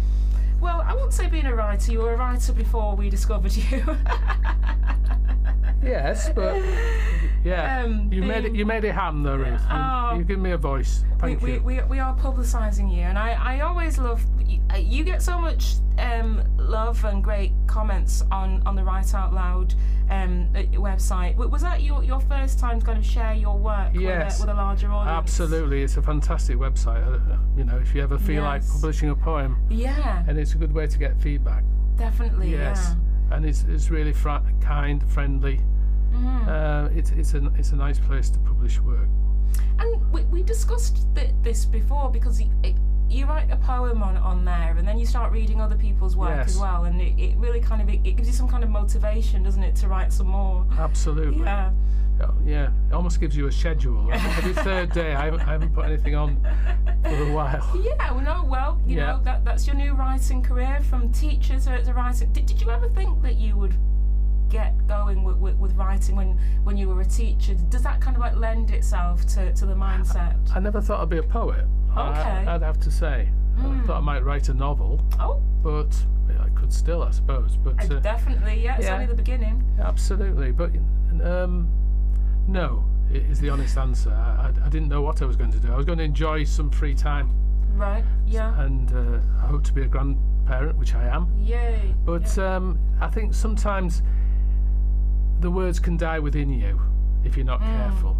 [0.62, 1.92] well, I won't say being a writer.
[1.92, 3.96] You were a writer before we discovered you.
[5.84, 6.62] Yes, but
[7.44, 8.54] yeah, Um, you made it.
[8.54, 9.48] You made it happen, though, Ruth.
[9.48, 10.14] You, Oh.
[10.16, 11.04] you give me a voice.
[11.18, 11.62] Thank we, you.
[11.62, 14.24] we, we, we are publicising you, and I, I always love
[14.72, 19.34] uh, you get so much um, love and great comments on, on the Write Out
[19.34, 19.74] Loud
[20.12, 20.58] um, uh,
[20.90, 21.36] website.
[21.36, 24.40] Was that your, your first time to kind of share your work Yes.
[24.40, 25.18] with, a, with a larger audience?
[25.22, 27.02] Absolutely, it's a fantastic website.
[27.06, 30.58] uh, You know, if you ever feel like publishing a poem, Yeah, and it's a
[30.58, 31.62] good way to get feedback.
[31.96, 32.50] definitely.
[32.50, 32.94] Yes,
[33.30, 35.56] and it's it's really fr- kind, friendly.
[36.12, 36.18] Yeah.
[36.18, 36.48] Mhm.
[36.48, 39.08] Uh, it's it's a it's a nice place to publish work.
[39.78, 42.76] And we, we discussed th- this before because y- it,
[43.12, 46.30] you write a poem on, on there and then you start reading other people's work
[46.36, 46.50] Yes.
[46.50, 48.70] as well and it, it really kind of it, it gives you some kind of
[48.70, 51.44] motivation doesn't it to write some more Absolutely.
[51.44, 51.70] yeah
[52.44, 54.08] yeah, it almost gives you a schedule.
[54.12, 56.36] Every third day, I haven't, I haven't put anything on
[57.02, 57.68] for a while.
[57.82, 59.06] yeah well no well you Yeah.
[59.06, 62.70] know that that's your new writing career from teacher to, to writing did, did you
[62.70, 63.74] ever think that you would
[64.50, 68.14] get going with, with, with writing when when you were a teacher does that kind
[68.16, 71.64] of like lend itself to, to the mindset I never thought I'd be a poet.
[71.96, 72.44] Okay.
[72.46, 73.28] I, would have to say.
[73.58, 75.94] I thought I might write a novel, oh but
[76.28, 77.56] yeah, I could still, I suppose.
[77.56, 78.94] But uh, definitely yeah it's yeah.
[78.94, 80.52] only the beginning absolutely.
[80.52, 80.70] But
[81.22, 81.68] um,
[82.48, 84.10] no, is the honest answer.
[84.10, 85.70] I, I, I didn't know what I was going to do.
[85.72, 87.30] I was going to enjoy some free time,
[87.74, 91.30] right yeah and uh, I hope to be a grandparent, which I am.
[91.38, 94.02] yay But um, I think sometimes
[95.40, 96.80] the words can die within you
[97.24, 98.16] if you're not careful.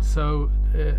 [0.00, 0.92] So uh,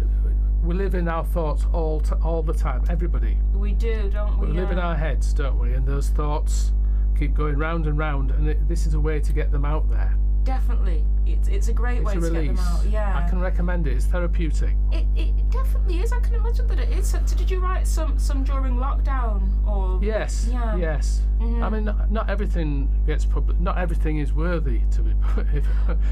[0.67, 2.83] we live in our thoughts all t- all the time.
[2.89, 4.47] Everybody, We do, don't we?
[4.47, 4.81] we live in uh?
[4.81, 5.73] our heads, don't we?
[5.73, 6.73] And those thoughts
[7.17, 8.31] keep going round and round.
[8.31, 10.17] And it, this is a way to get them out there.
[10.47, 12.47] Definitely, it's it's a great It's way a to release.
[12.47, 12.85] get them out.
[12.85, 13.93] Yeah, I can recommend it.
[13.97, 14.75] It's therapeutic.
[14.93, 16.13] it, it definitely is.
[16.13, 17.07] I can imagine that it is.
[17.09, 19.99] So, did you write some some during lockdown or?
[20.01, 20.47] Yes.
[20.49, 20.77] Yeah.
[20.77, 21.21] Yes.
[21.39, 21.63] Mm-hmm.
[21.63, 23.59] I mean, not, not everything gets public.
[23.59, 25.13] Not everything is worthy to be.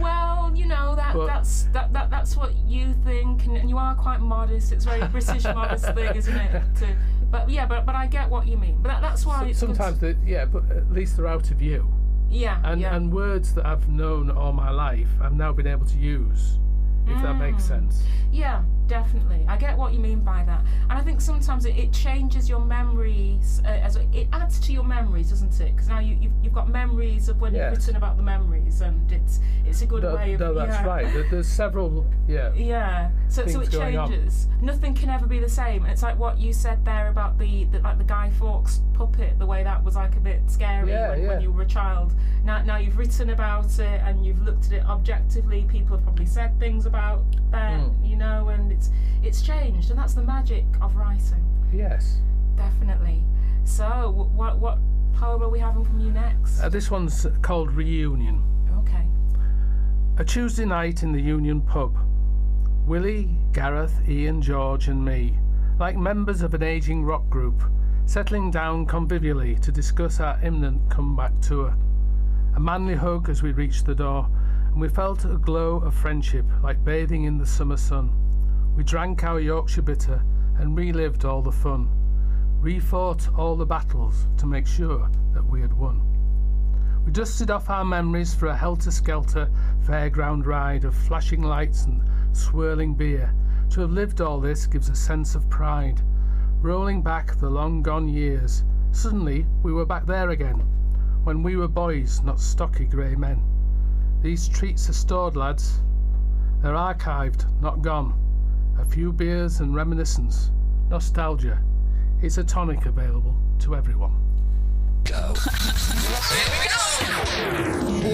[0.02, 3.78] Well, you know that But- that's that, that that's what you think, and, and you
[3.78, 4.74] are quite modest.
[4.74, 6.62] It's a very British modest thing, isn't it?
[6.80, 6.88] To,
[7.32, 8.82] but yeah, but but I get what you mean.
[8.82, 11.58] But that, that's why it's good sometimes, they, yeah, but at least they're out of
[11.58, 11.88] view.
[12.30, 12.96] Yeah, and yeah.
[12.96, 16.60] and words that I've known all my life, I've now been able to use,
[17.08, 17.68] if that makes Mm.
[17.68, 18.04] sense.
[18.32, 21.92] Yeah, Definitely, I get what you mean by that, and I think sometimes it, it
[21.92, 23.62] changes your memories.
[23.66, 25.72] Uh, as it adds to your memories, doesn't it?
[25.76, 27.72] Because now you, you've, you've got memories of when Yes.
[27.72, 30.40] you've written about the memories, and it's it's a good No, way of.
[30.40, 30.86] no, that's yeah.
[30.86, 31.14] right.
[31.14, 32.06] There- There's several.
[32.28, 32.54] Yeah.
[32.54, 34.48] Yeah, so so it changes.
[34.62, 35.86] Nothing can ever be the same.
[35.86, 39.46] It's like what you said there about the, the like the Guy Fawkes puppet, the
[39.46, 42.14] way that was like a bit scary Yeah, when, when you were a child.
[42.44, 45.66] Now now you've written about it and you've looked at it objectively.
[45.68, 48.10] People have probably said things about that, Mm.
[48.10, 48.90] you know, and it's
[49.24, 52.20] it's changed, and that's the magic of writing, Yes.
[52.56, 53.24] definitely.
[53.64, 54.78] So what what
[55.14, 56.62] poem are we having from you next?
[56.62, 58.42] Uh, this one's called Reunion.
[58.80, 59.06] okay.
[60.18, 61.98] A Tuesday night in the Union pub.
[62.86, 65.38] Willie, Gareth, Ian, George, and me,
[65.80, 67.64] like members of an aging rock group,
[68.06, 71.76] settling down convivially to discuss our imminent comeback tour.
[72.56, 74.30] A manly hug as we reached the door,
[74.72, 78.12] and we felt a glow of friendship like bathing in the summer sun.
[78.76, 80.22] We drank our Yorkshire bitter
[80.58, 81.90] and relived all the fun,
[82.60, 86.02] refought all the battles to make sure that we had won.
[87.06, 89.50] We dusted off our memories for a helter skelter
[89.86, 92.04] fairground ride of flashing lights and
[92.34, 93.34] swirling beer.
[93.70, 96.02] To have lived all this gives a sense of pride.
[96.62, 100.60] Rolling back the long gone years, suddenly we were back there again,
[101.24, 103.42] when we were boys, not stocky grey men.
[104.22, 105.82] These treats are stored, lads.
[106.62, 108.25] They're archived, not gone.
[108.80, 110.52] A few beers and reminiscence,
[110.90, 111.62] nostalgia.
[112.22, 114.14] It's a tonic available to everyone.
[115.14, 115.34] All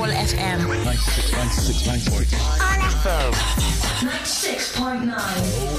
[0.07, 0.67] FM.
[0.85, 2.33] 96, 96, 96.
[2.33, 2.57] All
[3.01, 3.31] FM.
[4.01, 5.15] 96.9.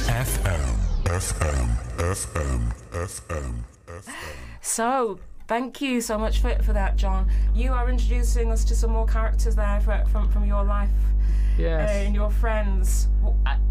[0.09, 0.62] FM.
[1.05, 1.68] FM.
[1.99, 2.72] FM.
[2.91, 3.64] FM.
[3.85, 4.12] FM.
[4.62, 7.28] So, thank you so much for, for that, John.
[7.55, 10.90] You are introducing us to some more characters there for, from, from your life
[11.59, 13.09] uh, and your friends.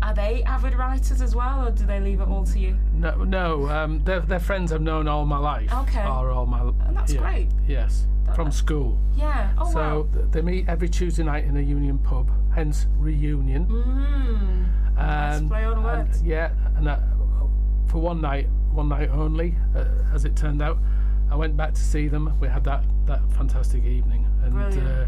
[0.01, 2.78] Are they avid writers as well, or do they leave it all to you?
[2.93, 3.69] No, no.
[3.69, 5.72] Um, they're, they're friends I've known all my life.
[5.74, 6.03] Okay.
[6.03, 6.61] Or all my.
[6.61, 7.47] And that's yeah, great.
[7.67, 8.05] Yes,
[8.36, 8.97] from school.
[9.15, 9.51] Yeah.
[9.57, 10.07] Oh, so wow.
[10.13, 13.65] th- they meet every Tuesday night in a union pub, hence reunion.
[13.65, 14.97] Mm.
[14.97, 16.22] And, play on and- words.
[16.22, 16.99] yeah, and uh,
[17.88, 20.78] for one night, one night only, uh, as it turned out,
[21.32, 22.38] I went back to see them.
[22.39, 25.05] We had that, that fantastic evening, and uh,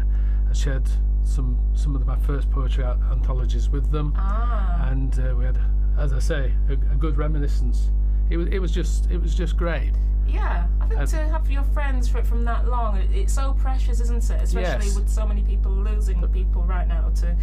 [0.48, 0.88] I shared
[1.22, 4.88] some some of my first poetry an- anthologies with them, Ah.
[4.90, 5.58] and uh, we had,
[5.98, 7.90] as I say, a, a good reminiscence.
[8.30, 9.92] It was it was just it was just great.
[10.26, 13.52] Yeah, I think Uh, to have your friends for, from that long, it, it's so
[13.60, 14.42] precious, isn't it?
[14.42, 14.96] Especially Yes.
[14.96, 17.36] with so many people losing people right now, to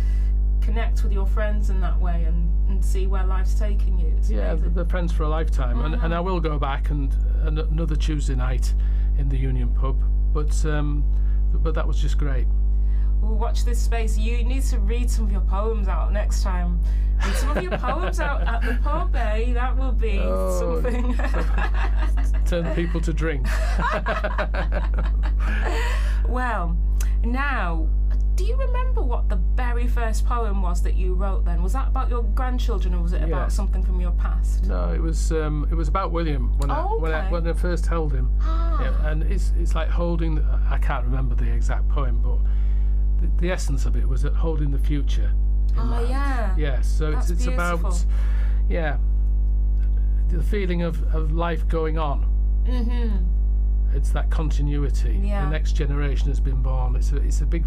[0.62, 4.14] connect with your friends in that way and, and see where life's taking you.
[4.18, 4.74] It's Yeah, amazing.
[4.74, 8.36] they're friends for a lifetime, and, and I will go back and, and another Tuesday
[8.36, 8.74] night
[9.18, 10.02] in the Union pub.
[10.34, 11.04] But um,
[11.54, 12.48] but that was just great.
[13.24, 14.18] Ooh, watch this space.
[14.18, 16.80] You need to read some of your poems out next time.
[17.24, 19.54] Read some of your poems out at the pub, eh?
[19.54, 20.82] That will be Oh.
[20.82, 21.14] something.
[22.46, 23.46] Turn people to drink.
[26.28, 26.76] well,
[27.24, 27.88] now,
[28.36, 31.62] do you remember what the very first poem was that you wrote then?
[31.62, 33.28] Was that about your grandchildren or was it Yeah.
[33.28, 34.66] about something from your past?
[34.66, 37.54] no, it was um, it was about William when I Oh, when I when I
[37.54, 38.32] first held him.
[38.42, 38.82] Ah.
[38.82, 40.40] Yeah, and it's it's like holding.
[40.70, 42.40] I can't remember the exact poem, but
[43.22, 45.32] the, the essence of it was that holding the future.
[45.78, 46.56] Oh, yeah.
[46.58, 46.82] Yeah.
[46.82, 48.06] So That's it's it's about
[48.70, 48.98] yeah
[50.30, 52.26] the feeling of, of life going on.
[52.66, 53.96] Mm-hmm.
[53.98, 55.20] it's that continuity.
[55.22, 55.44] Yeah.
[55.46, 56.96] The next generation has been born.
[56.96, 57.66] It's a it's a big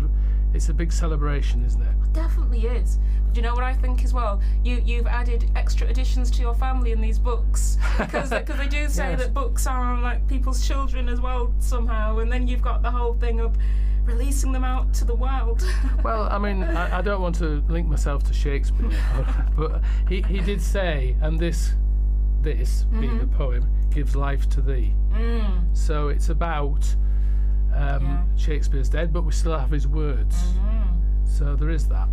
[0.55, 2.13] it's a big celebration, isn't it?
[2.13, 2.99] Definitely is.
[3.27, 4.41] But you know what I think as well?
[4.63, 8.69] You you've added extra additions to your family in these books because they, cause they
[8.69, 9.21] do say Yes.
[9.21, 13.15] that books are like people's children as well somehow, and then you've got the whole
[13.15, 13.57] thing of
[14.05, 15.67] releasing them out to the world.
[16.05, 18.91] Well, I mean, I, I don't want to link myself to Shakespeare,
[19.57, 21.73] but he, he did say, and this
[22.43, 24.93] this being the poem gives life to thee.
[25.15, 25.65] mm.
[25.75, 26.95] So it's about
[27.75, 28.23] um, Yeah.
[28.37, 30.37] Shakespeare's dead, but we still have his words.
[30.37, 31.27] Mm-hmm.
[31.27, 32.09] So there is that.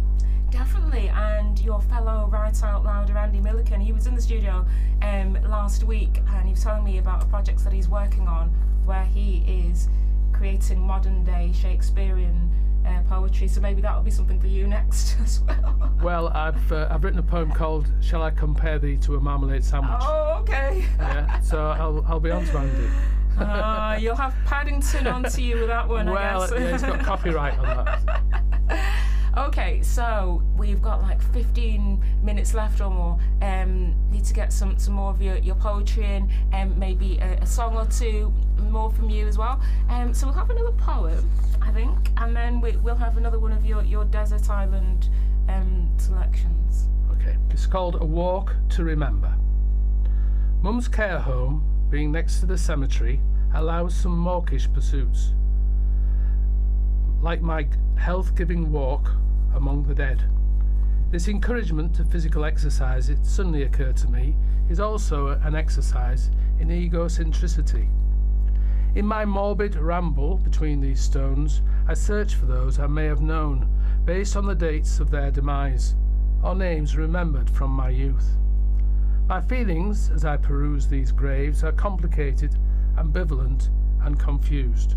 [0.50, 4.66] Definitely, and your fellow Write Out Louder, Andy Milliken, he was in the studio
[5.02, 8.50] um, last week and he was telling me about a project that he's working on
[8.84, 9.88] where he is
[10.34, 12.52] creating modern day Shakespearean
[12.86, 13.48] uh, poetry.
[13.48, 15.94] So maybe that'll be something for you next as well.
[16.02, 19.64] Well, I've uh, I've written a poem called "Shall I Compare Thee to a Marmalade
[19.64, 20.84] Sandwich?" oh, okay.
[20.98, 22.88] Yeah, so I'll I'll be on to Andy.
[23.40, 26.60] Uh, you'll have Paddington onto you with that one, Well, I guess.
[26.60, 28.22] yeah, he's got copyright on that.
[29.38, 33.18] Okay, so we've got like 15 minutes left or more.
[33.42, 37.36] Um, need to get some, some more of your, your poetry in, and maybe a,
[37.42, 38.34] a song or two
[38.70, 39.62] more from you as well.
[39.88, 41.30] Um, so we'll have another poem,
[41.62, 45.08] I think, and then we, we'll have another one of your, your desert island
[45.48, 46.90] um, selections.
[47.14, 49.34] Okay, it's called A Walk to Remember.
[50.62, 53.20] Mum's care home, being next to the cemetery,
[53.54, 55.34] allows some mawkish pursuits,
[57.22, 57.68] like my
[57.98, 59.12] health giving walk
[59.54, 60.24] among the dead.
[61.12, 64.34] This encouragement to physical exercise, it suddenly occurred to me,
[64.70, 67.90] is also an exercise in egocentricity.
[68.96, 73.68] In my morbid ramble between these stones, I search for those I may have known,
[74.06, 75.96] based on the dates of their demise,
[76.42, 78.38] or names remembered from my youth.
[79.32, 82.58] My feelings as I peruse these graves are complicated,
[82.98, 83.70] ambivalent,
[84.02, 84.96] and confused.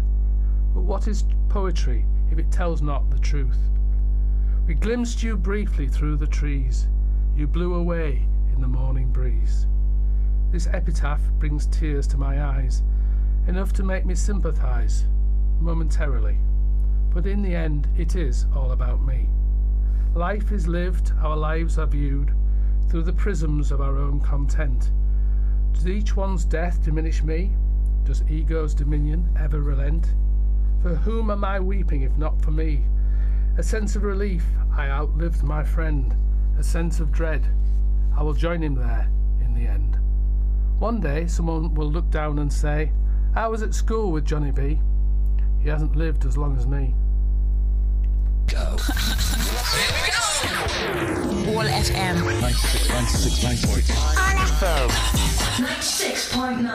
[0.74, 3.70] But what is poetry if it tells not the truth?
[4.66, 6.89] We glimpsed you briefly through the trees.
[7.37, 9.68] You blew away in the morning breeze.
[10.51, 12.82] This epitaph brings tears to my eyes,
[13.47, 15.05] enough to make me sympathise
[15.61, 16.39] momentarily.
[17.11, 19.28] But in the end, it is all about me.
[20.12, 22.35] Life is lived, our lives are viewed
[22.89, 24.91] through the prisms of our own content.
[25.72, 27.53] Does each one's death diminish me?
[28.05, 30.14] Does ego's dominion ever relent?
[30.82, 32.85] For whom am I weeping if not for me?
[33.57, 34.45] A sense of relief,
[34.76, 36.14] I outlived my friend.
[36.59, 37.47] A sense of dread,
[38.16, 39.09] I will join him there
[39.41, 39.99] in the end.
[40.78, 42.93] One day someone will look down and say,
[43.35, 44.80] I was at school with Johnny B.
[45.61, 46.95] He hasn't lived as long as me.
[51.49, 52.16] All FM.
[52.40, 53.68] 96.9.
[53.68, 53.78] All
[54.45, 54.88] FM.
[55.64, 56.66] 96.9.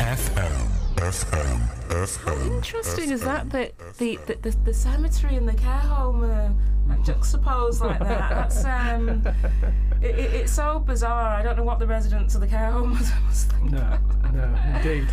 [0.00, 0.54] FM.
[0.96, 1.58] FM.
[1.88, 2.56] FM.
[2.56, 6.52] Interesting is that that the, the, the, the cemetery and the care home are
[6.88, 8.28] like juxtaposed like that.
[8.30, 9.22] That's um,
[10.02, 11.30] it, it, it's so bizarre.
[11.30, 13.72] I don't know what the residents of the care home must must think.
[13.72, 13.98] No,
[14.32, 15.08] no, indeed.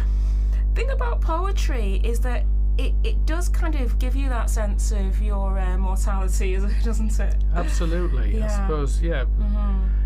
[0.76, 2.44] thing about poetry is that
[2.78, 7.36] it, it does kind of give you that sense of your uh, mortality, doesn't it?
[7.56, 8.36] Absolutely.
[8.36, 8.62] I Yeah.
[8.68, 9.26] suppose, yeah.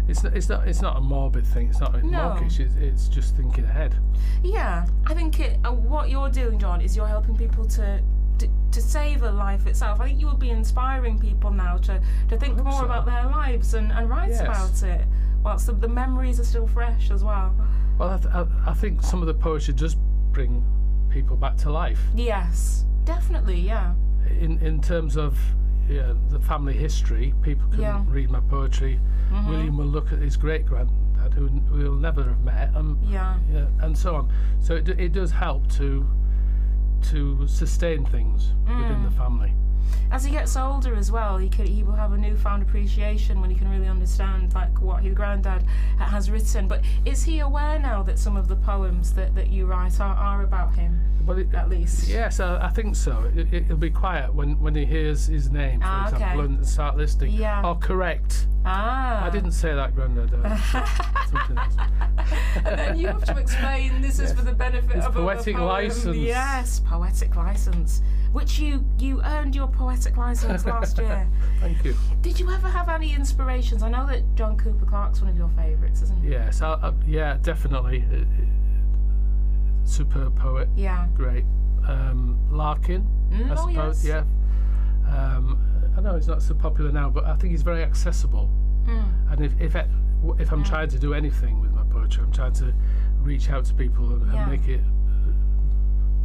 [0.08, 2.30] It's, not, it's, not, it's not a morbid thing, it's not No.
[2.34, 3.96] mawkish, it's, it's just thinking ahead.
[4.44, 8.02] Yeah, I think it, uh, what you're doing, John, is you're helping people to.
[8.40, 10.00] To, to savour life itself.
[10.02, 12.86] I think you will be inspiring people now to, to think more so.
[12.86, 14.42] about their lives and, and write Yes.
[14.42, 15.06] about it,
[15.44, 17.54] whilst the, the memories are still fresh as well.
[18.00, 19.96] Well, I, th- I, I think some of the poetry does
[20.32, 20.64] bring
[21.12, 22.00] people back to life.
[22.16, 23.94] Yes, definitely, yeah.
[24.40, 25.38] in in terms of
[25.90, 27.94] yeah, the family history, people can Yeah.
[28.00, 28.12] Mm-hmm.
[28.12, 29.00] read my poetry.
[29.48, 33.38] William will look at his great granddad, who we'll never have met, and Yeah.
[33.52, 34.30] yeah, and so on.
[34.60, 36.06] So it, it does help to
[37.12, 39.04] to sustain things within Mm.
[39.10, 39.54] the family.
[40.12, 43.56] As he gets older as well, he he will have a newfound appreciation when he
[43.56, 45.64] can really understand like what his granddad
[45.98, 46.68] has written.
[46.68, 50.16] But is he aware now that some of the poems that, that you write are,
[50.16, 51.00] are about him?
[51.26, 52.08] But it, At least.
[52.08, 53.32] yes, I, I think so.
[53.36, 56.54] It, it, it'll be quiet when, when he hears his name, for Ah, example, okay.
[56.56, 57.34] and start listening.
[57.34, 57.62] Yeah.
[57.64, 58.48] Or correct.
[58.64, 59.26] Ah.
[59.26, 60.32] I didn't say that, Grandad.
[62.66, 66.16] And then you have to explain this is for the benefit It's of poetic license.
[66.18, 68.02] Yes, poetic license,
[68.32, 71.28] which you you earned your poetic license last year.
[71.60, 71.96] Thank you.
[72.22, 73.84] Did you ever have any inspirations?
[73.84, 76.32] I know that John Cooper Clarke's one of your favourites, isn't he?
[76.32, 78.06] Yes, I, I, yeah, definitely.
[79.84, 80.70] Superb poet.
[80.76, 81.08] Yeah.
[81.16, 81.46] great.
[81.88, 84.26] Um, Larkin, Mm, I oh, suppose, yes.
[84.26, 85.36] yeah.
[85.36, 85.58] Um,
[86.02, 88.50] I know he's not so popular now, but I think he's very accessible.
[88.86, 89.32] Mm.
[89.32, 89.86] And if if, it,
[90.40, 92.74] if I'm trying to do anything with my poetry, I'm trying to
[93.20, 94.42] reach out to people and, Yeah.
[94.42, 95.32] and make it uh,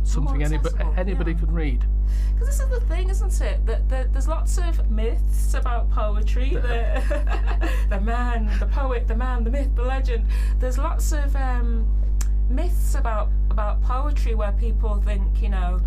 [0.02, 1.38] something anybody anybody yeah.
[1.38, 1.84] can read.
[2.32, 3.66] Because this is the thing, isn't it?
[3.66, 6.50] That, that there's lots of myths about poetry.
[6.54, 10.26] The, the man, the poet, the man, the myth, the legend.
[10.58, 11.86] There's lots of um,
[12.48, 15.80] myths about about poetry where people think, you know,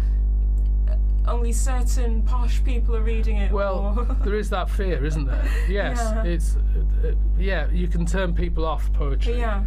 [1.29, 3.51] only certain posh people are reading it.
[3.51, 3.93] Well,
[4.23, 5.45] there is that fear, isn't there?
[5.69, 6.23] Yes, Yeah.
[6.23, 7.69] it's uh, yeah.
[7.71, 9.37] You can turn people off poetry.
[9.37, 9.63] yeah,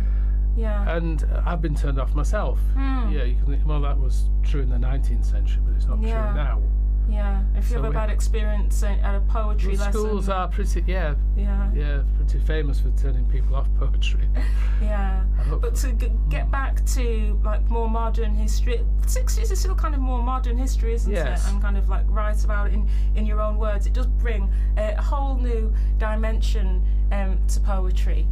[0.56, 0.97] yeah.
[0.97, 2.59] And I've been turned off myself.
[2.74, 3.10] Hmm.
[3.10, 3.47] Yeah, you can.
[3.47, 6.26] think, Well, that was true in the 19th century, but it's not Yeah.
[6.26, 6.62] true now.
[7.10, 9.92] Yeah, if you so have a bad experience at a poetry The lesson.
[10.00, 14.28] schools are pretty, yeah, Yeah, yeah, pretty famous for turning people off poetry.
[14.82, 15.24] yeah.
[15.60, 19.94] But to g- get back to like more modern history, the 60s is still kind
[19.94, 21.44] of more modern history, isn't Yes.
[21.46, 21.52] it?
[21.52, 23.86] And kind of like write about it in, in your own words.
[23.86, 28.26] It does bring a, whole new dimension um, to poetry.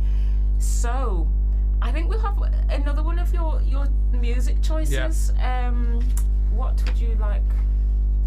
[0.59, 1.29] So,
[1.83, 2.41] I think we'll have
[2.71, 5.33] another one of your, your music choices.
[5.43, 6.01] Um,
[6.55, 7.43] what would you like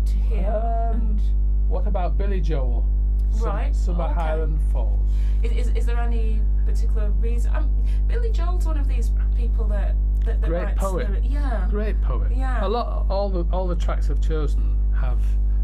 [0.06, 0.48] to hear?
[0.50, 1.22] Um, And
[1.70, 2.86] what about Billy Joel?
[3.32, 4.14] Some, Right, okay.
[4.14, 5.10] Highland Falls.
[5.42, 7.54] is, is, is there any particular reason?
[7.56, 7.70] Um,
[8.08, 9.96] Billy Joel's one of these people that.
[10.26, 11.10] that, that Great writes poet.
[11.10, 11.68] lyric- Yeah.
[11.70, 12.32] Great poet.
[12.36, 12.66] Yeah.
[12.66, 13.06] A lot.
[13.10, 15.20] All the all the tracks I've chosen have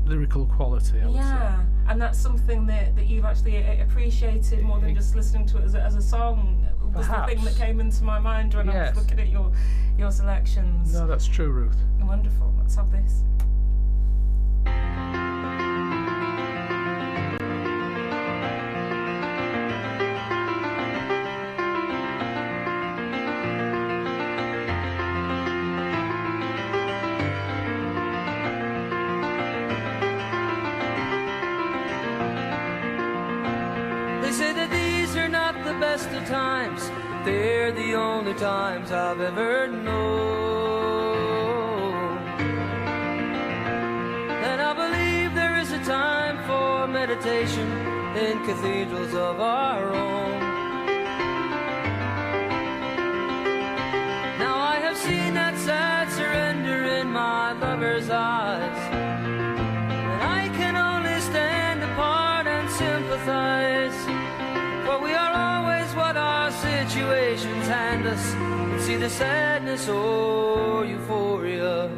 [0.05, 0.97] lyrical quality.
[1.11, 5.63] Yeah, and that's something that, that you've actually appreciated more than just listening to it
[5.65, 6.65] as a, as a song.
[6.95, 9.51] Was the thing that came into my mind when I was looking at your
[9.95, 10.91] your selections.
[10.93, 11.77] No, that's true, Ruth.
[11.99, 12.51] Wonderful.
[12.57, 13.21] Let's have this.
[36.29, 41.08] Times, but they're the only times I've ever known.
[45.89, 47.67] Time for meditation
[48.15, 50.39] in cathedrals of our own.
[54.37, 58.81] Now I have seen that sad surrender in my lover's eyes.
[58.93, 63.97] And I can only stand apart and sympathize.
[64.85, 68.33] For we are always what our situations hand us.
[68.35, 71.89] And see the sadness or euphoria.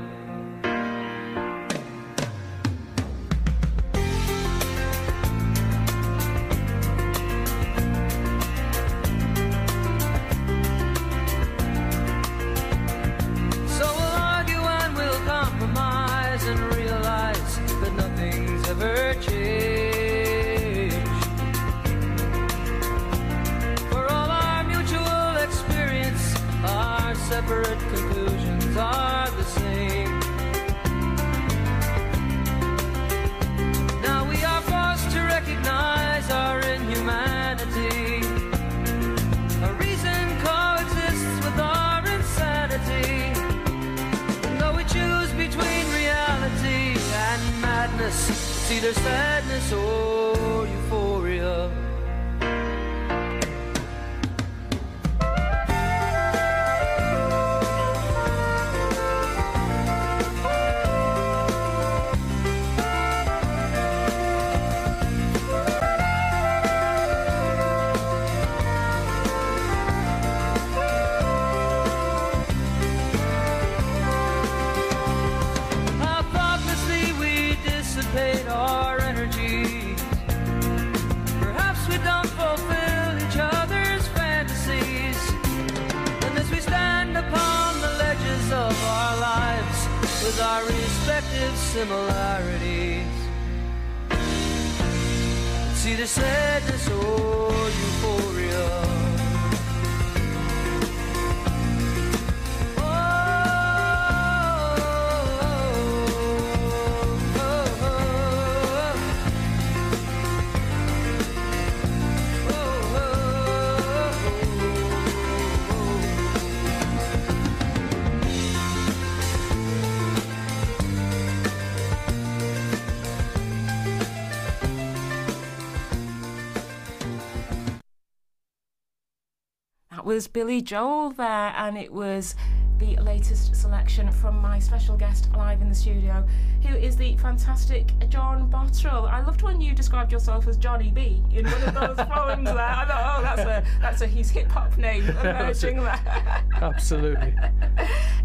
[130.22, 132.36] Was Billy Joel there, and it was
[132.78, 136.24] the latest selection from my special guest live in the studio,
[136.62, 139.10] who is the fantastic John Botterill.
[139.10, 142.60] I loved when you described yourself as Johnny B in one of those poems there.
[142.60, 146.44] I thought, oh, that's a that's a his hip hop name emerging there.
[146.54, 147.34] Absolutely.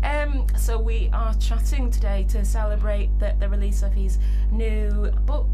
[0.02, 4.18] Um, so we are chatting today to celebrate the, the release of his
[4.52, 5.45] new book,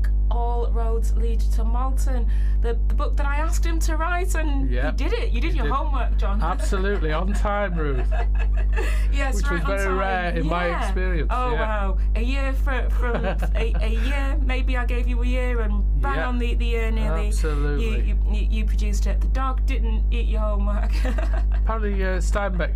[0.92, 2.28] Roads Lead to Malton.
[2.60, 5.32] The, the book that I asked him to write, and Yeah, you did it.
[5.32, 5.72] You did your did.
[5.72, 6.42] homework, John.
[6.52, 7.12] Absolutely.
[7.12, 8.06] On time, Ruth.
[9.10, 9.98] yes, which right was on very time.
[9.98, 11.60] rare in my experience, Oh yeah.
[11.60, 14.38] wow, a year for, from a, a year.
[14.42, 16.28] Maybe I gave you a year, and bang Yeah.
[16.28, 17.28] on the, the year nearly.
[17.28, 17.84] Absolutely.
[17.84, 19.20] You, you, you, you produced it.
[19.22, 20.92] The dog didn't eat your homework.
[21.52, 22.74] Apparently, uh, Steinbeck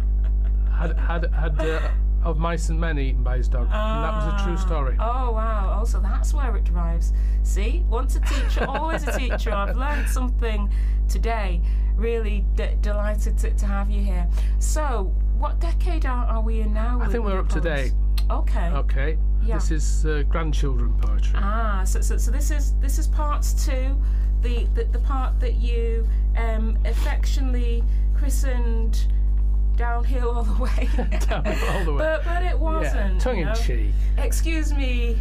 [0.74, 1.88] had had had uh,
[2.26, 4.96] of mice and men eaten by his dog, and that was a true story.
[4.98, 5.78] Oh wow!
[5.80, 7.12] Oh, so that's where it derives.
[7.44, 9.52] See, once a teacher, always a teacher.
[9.52, 10.68] I've learned something
[11.08, 11.62] today.
[11.94, 14.28] Really d- delighted to, to have you here.
[14.58, 17.00] So, what decade are, are we in now?
[17.00, 17.92] I think we're up to date.
[18.28, 18.66] Okay.
[18.70, 19.18] Okay.
[19.44, 19.54] Yeah.
[19.54, 21.34] This is uh, grandchildren poetry.
[21.36, 23.96] Ah, so, so, so this is this is part two,
[24.42, 27.84] the the, the part that you um, affectionately
[28.16, 29.06] christened
[29.76, 30.88] downhill all the way.
[31.28, 31.98] Down all the way.
[31.98, 33.14] But but it wasn't.
[33.14, 33.54] yeah, tongue you in know?
[33.54, 33.92] cheek.
[34.18, 35.18] Excuse me,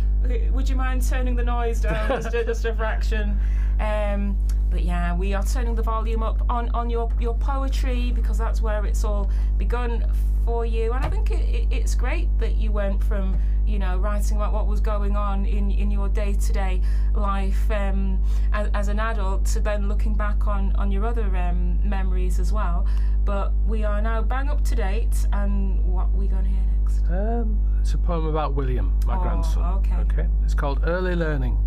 [0.51, 3.37] would you mind turning the noise down just, a, just a fraction?
[3.79, 4.37] Um,
[4.75, 8.61] but yeah, we are turning the volume up on, on your, your poetry because that's
[8.61, 10.05] where it's all begun
[10.43, 10.91] for you.
[10.91, 14.51] And I think it, it, it's great that you went from, you know, writing about
[14.51, 16.81] what was going on in, in your day to day
[17.13, 18.21] life um,
[18.51, 22.51] as, as an adult to then looking back on, on your other um, memories as
[22.51, 22.85] well.
[23.23, 26.63] But we are now bang up to date, and what are we going to hear
[26.81, 27.01] next?
[27.09, 29.63] Um, it's a poem about William, my Oh, grandson.
[29.75, 29.95] okay.
[30.11, 30.27] Okay.
[30.43, 31.57] It's called Early Learning.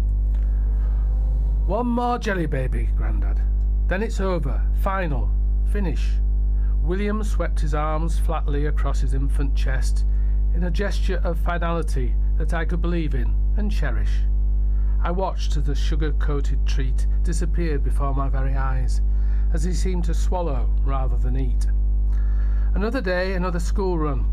[1.69, 3.43] One more jelly baby, Grandad.
[3.89, 4.59] Then it's over.
[4.81, 5.29] Final.
[5.71, 6.13] Finish.
[6.83, 10.07] William swept his arms flatly across his infant chest
[10.55, 14.23] in a gesture of finality that I could believe in and cherish.
[15.03, 19.03] I watched as the sugar coated treat disappeared before my very eyes,
[19.53, 21.67] as he seemed to swallow rather than eat.
[22.75, 24.25] Another day, another school run.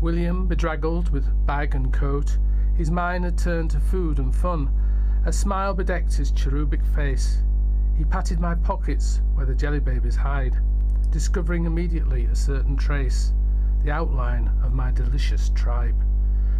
[0.00, 2.38] William, bedraggled with bag and coat,
[2.76, 4.70] his mind had turned to food and fun.
[5.26, 7.42] A smile bedecked his cherubic face.
[7.96, 10.56] He patted my pockets where the jelly babies hide,
[11.10, 13.34] discovering immediately a certain trace,
[13.82, 15.96] the outline of my delicious tribe.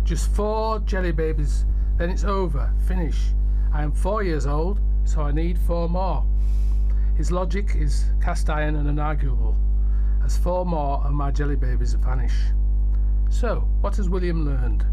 [0.04, 1.66] Just four jelly babies,
[1.96, 3.32] then it's over, finish.
[3.72, 6.24] I am four years old, so I need four more.
[7.14, 9.56] His logic is cast iron and unarguable,
[10.24, 12.36] as four more of my jelly babies vanish.
[13.30, 14.84] So, what has William learned?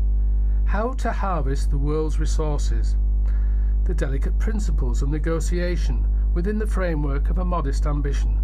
[0.66, 2.96] How to harvest the world's resources,
[3.86, 8.42] the delicate principles of negotiation within the framework of a modest ambition,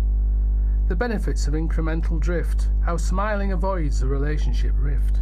[0.87, 5.19] the benefits of incremental drift, how smiling avoids a relationship rift,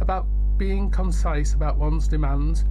[0.00, 0.26] about
[0.58, 2.64] being concise about one's demands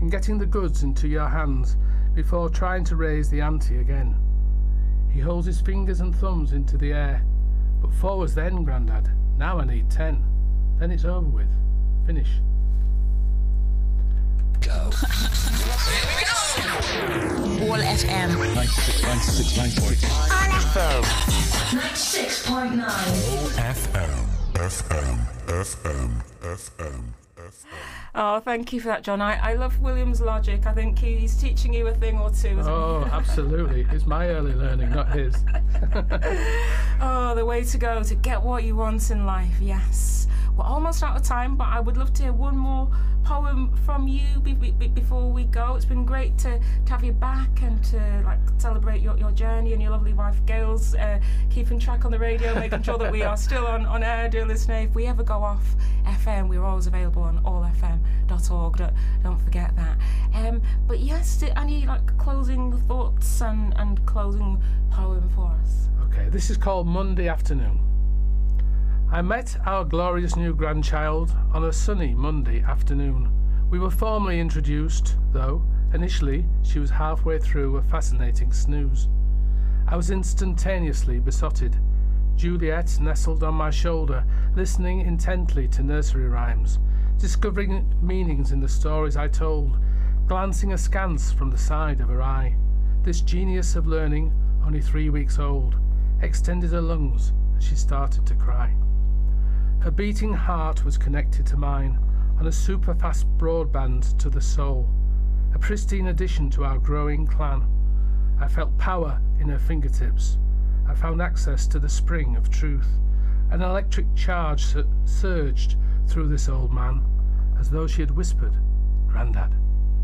[0.00, 1.76] and getting the goods into your hands
[2.14, 4.16] before trying to raise the ante again.
[5.10, 7.22] He holds his fingers and thumbs into the air.
[7.80, 9.10] But four was then, Grandad.
[9.36, 10.24] Now I need ten.
[10.78, 11.48] Then it's over with.
[12.06, 12.30] Finish.
[16.58, 18.30] All FM.
[18.54, 19.78] 96.9.
[19.80, 19.94] All
[20.58, 21.02] FM.
[21.78, 22.82] 96.9.
[23.54, 24.12] FM.
[24.54, 25.18] FM.
[25.46, 26.10] FM.
[26.40, 27.02] FM.
[27.36, 27.64] FM.
[28.16, 29.20] Oh, thank you for that, John.
[29.20, 30.66] I, I love William's logic.
[30.66, 32.58] I think he's teaching you a thing or two.
[32.62, 33.86] Oh, absolutely.
[33.92, 35.36] It's my early learning, not his.
[37.00, 39.54] Oh, the way to go to get what you want in life.
[39.60, 40.26] Yes.
[40.58, 42.90] We're almost out of time, but I would love to hear one more
[43.22, 45.76] poem from you be, be, be- before we go.
[45.76, 49.72] It's been great to, to have you back and to like celebrate your, your journey
[49.72, 53.22] and your lovely wife Gail's uh, keeping track on the radio, making sure that we
[53.22, 54.78] are still on, on air, dear listener.
[54.78, 58.76] If we ever go off FM, we're always available on allfm.org.
[58.78, 59.96] Don't, don't forget that.
[60.34, 64.60] Um, but yes, any like closing thoughts and, and closing
[64.90, 65.88] poem for us?
[66.06, 67.87] Okay, this is called Monday Afternoon.
[69.10, 73.32] I met our glorious new grandchild on a sunny Monday afternoon.
[73.70, 75.62] We were formally introduced, though
[75.94, 79.08] initially she was halfway through a fascinating snooze.
[79.86, 81.74] I was instantaneously besotted.
[82.36, 84.24] Juliet nestled on my shoulder,
[84.54, 86.78] listening intently to nursery rhymes,
[87.16, 89.78] discovering meanings in the stories I told,
[90.26, 92.56] glancing askance from the side of her eye.
[93.04, 94.34] This genius of learning,
[94.66, 95.76] only three weeks old,
[96.20, 98.74] extended her lungs as she started to cry.
[99.80, 101.98] Her beating heart was connected to mine
[102.38, 104.88] on a super fast broadband to the soul,
[105.54, 107.64] a pristine addition to our growing clan.
[108.40, 110.38] I felt power in her fingertips.
[110.86, 112.88] I found access to the spring of truth.
[113.50, 115.76] An electric charge sur- surged
[116.06, 117.04] through this old man,
[117.58, 118.56] as though she had whispered,
[119.06, 119.54] Grandad,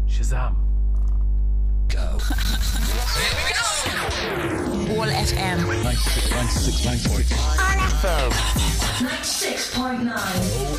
[0.06, 0.56] Shazam.
[4.94, 5.58] All FM.
[5.60, 7.10] 96.9.
[7.10, 7.20] All
[8.00, 8.30] FM.
[9.04, 10.14] 96.9.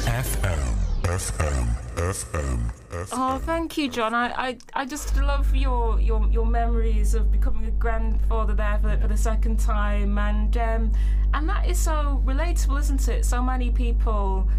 [0.05, 0.61] FM.
[1.03, 1.65] FM.
[1.95, 2.71] FM.
[2.89, 3.09] FM.
[3.13, 4.13] Oh, thank you, John.
[4.15, 8.97] I, I, I just love your, your your memories of becoming a grandfather there for,
[8.97, 10.91] for the second time, and um,
[11.33, 13.25] and that is so relatable, isn't it?
[13.25, 14.49] So many people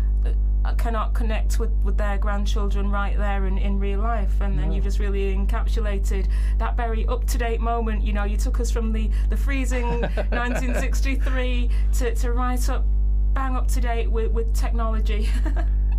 [0.75, 4.85] cannot connect with, with their grandchildren right there in, in real life, and then you've
[4.85, 6.29] just really encapsulated
[6.59, 8.03] that very up to date moment.
[8.03, 12.85] You know, you took us from the the freezing 1963 to, to right up,
[13.33, 15.29] bang up to date with, with technology.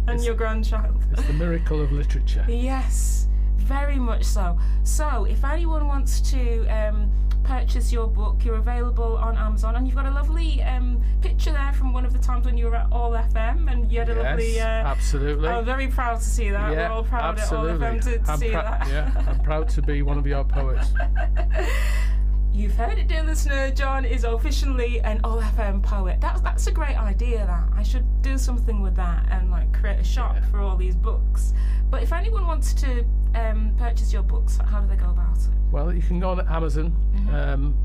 [0.09, 1.03] And your grandchild.
[1.11, 2.45] It's the miracle of literature.
[2.47, 3.27] Yes,
[3.57, 4.57] very much so.
[4.83, 7.11] So, if anyone wants to um,
[7.47, 11.71] purchase your book, you're available on Amazon, and you've got a lovely um, picture there
[11.73, 14.15] from one of the times when you were at All FM, and you had a
[14.21, 14.55] lovely.
[14.55, 15.47] Yes, Uh, absolutely.
[15.47, 16.71] I'm very proud to see that.
[16.73, 17.85] yeah, We're all proud absolutely.
[17.85, 18.87] at All FM to, to see prou- that.
[18.89, 20.93] yeah, I'm proud to be one of your poets.
[22.57, 23.69] You've heard it, dear listener.
[23.69, 26.19] John is officially an All FM poet.
[26.19, 27.45] That's that's a great idea.
[27.45, 30.45] That I should do something with that and like create a shop Yeah.
[30.49, 31.53] for all these books.
[31.91, 33.05] But if anyone wants to
[33.35, 34.57] um, purchase your books?
[34.57, 35.43] How do they go about it?
[35.71, 36.95] Well, you can go on Amazon.
[37.15, 37.35] Mm-hmm.
[37.35, 37.75] Um,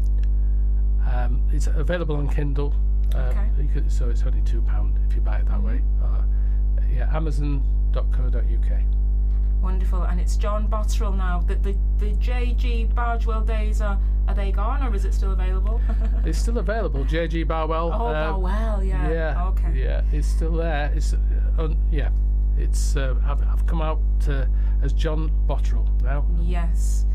[1.12, 2.74] um, it's available on Kindle.
[3.14, 3.46] Uh, Okay.
[3.64, 5.66] you could, so it's only two pound if you buy it that Mm-hmm.
[5.66, 5.82] way.
[6.02, 6.22] Uh,
[6.90, 8.72] yeah, Amazon.co.uk.
[9.62, 11.40] Wonderful, and it's John Botterill now.
[11.46, 13.98] The the, the JG Bargewell days are
[14.28, 15.80] are they gone or is it still available?
[16.24, 17.04] It's still available.
[17.04, 17.92] JG Barwell.
[17.92, 19.10] oh, uh, oh well, yeah.
[19.10, 19.46] Yeah.
[19.48, 19.72] Okay.
[19.74, 20.92] Yeah, it's still there.
[20.94, 22.10] It's uh, yeah.
[22.56, 23.98] It's uh, I've, I've come out
[24.28, 24.46] uh,
[24.82, 26.24] as John Botterill now.
[26.40, 27.06] Yes.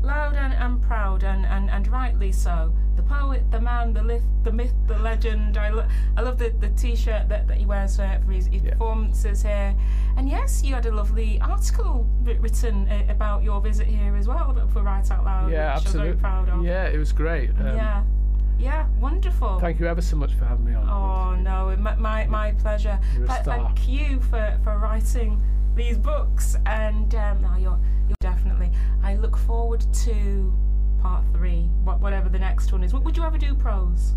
[0.00, 2.72] Loud and, and proud, and, and, and rightly so.
[2.94, 5.58] The poet, the man, the myth, the myth, the legend.
[5.58, 8.62] I, lo- I love the, the t shirt that, that he wears for his, his
[8.62, 8.70] Yeah.
[8.70, 9.74] performances here.
[10.16, 14.28] And yes, you had a lovely article wri- written uh, about your visit here as
[14.28, 16.10] well for Write Out Loud, yeah, which absolutely.
[16.12, 16.64] I'm very proud of.
[16.64, 17.50] Yeah, it was great.
[17.58, 18.04] Um, yeah.
[18.56, 19.58] Yeah, wonderful.
[19.58, 20.88] Thank you ever so much for having me on.
[20.88, 22.98] Oh no, my my, my pleasure.
[23.14, 23.56] You're a Th- star.
[23.66, 25.42] Thank you for, for writing
[25.78, 27.78] these books, and um, now you're
[28.08, 28.70] you're definitely.
[29.02, 30.52] I look forward to
[31.00, 32.92] part three, whatever the next one is.
[32.92, 34.14] Would you ever do prose?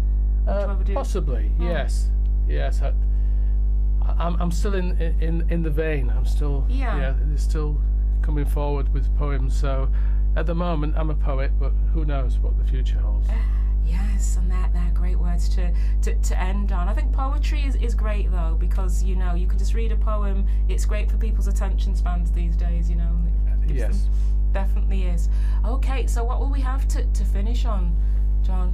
[0.48, 0.94] Uh, do?
[0.96, 1.64] possibly, Oh.
[1.64, 2.10] yes,
[2.48, 2.82] yes.
[2.82, 2.92] I,
[4.18, 6.10] I'm, I'm still in, in in the vein.
[6.10, 7.14] I'm still Yeah.
[7.32, 7.80] it's still
[8.22, 9.56] coming forward with poems.
[9.56, 9.90] So
[10.36, 13.28] at the moment, I'm a poet, but who knows what the future holds?
[13.92, 15.74] Yes, and they're, they're great words to,
[16.04, 16.88] to, to end on.
[16.88, 19.98] I think poetry is, is great though because you know you can just read a
[19.98, 20.48] poem.
[20.70, 22.90] It's great for people's attention spans these days.
[22.90, 23.12] You know.
[23.68, 24.08] Yes.
[24.54, 25.30] definitely is.
[25.66, 27.96] Okay, so what will we have to, to finish on,
[28.44, 28.74] John?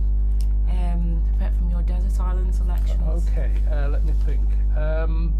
[0.69, 3.29] Um, apart from your desert island selections.
[3.29, 4.41] Okay, uh, let me think.
[4.75, 5.33] Um,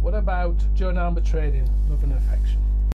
[0.00, 2.61] what about Joan Armatrading, Love and Affection?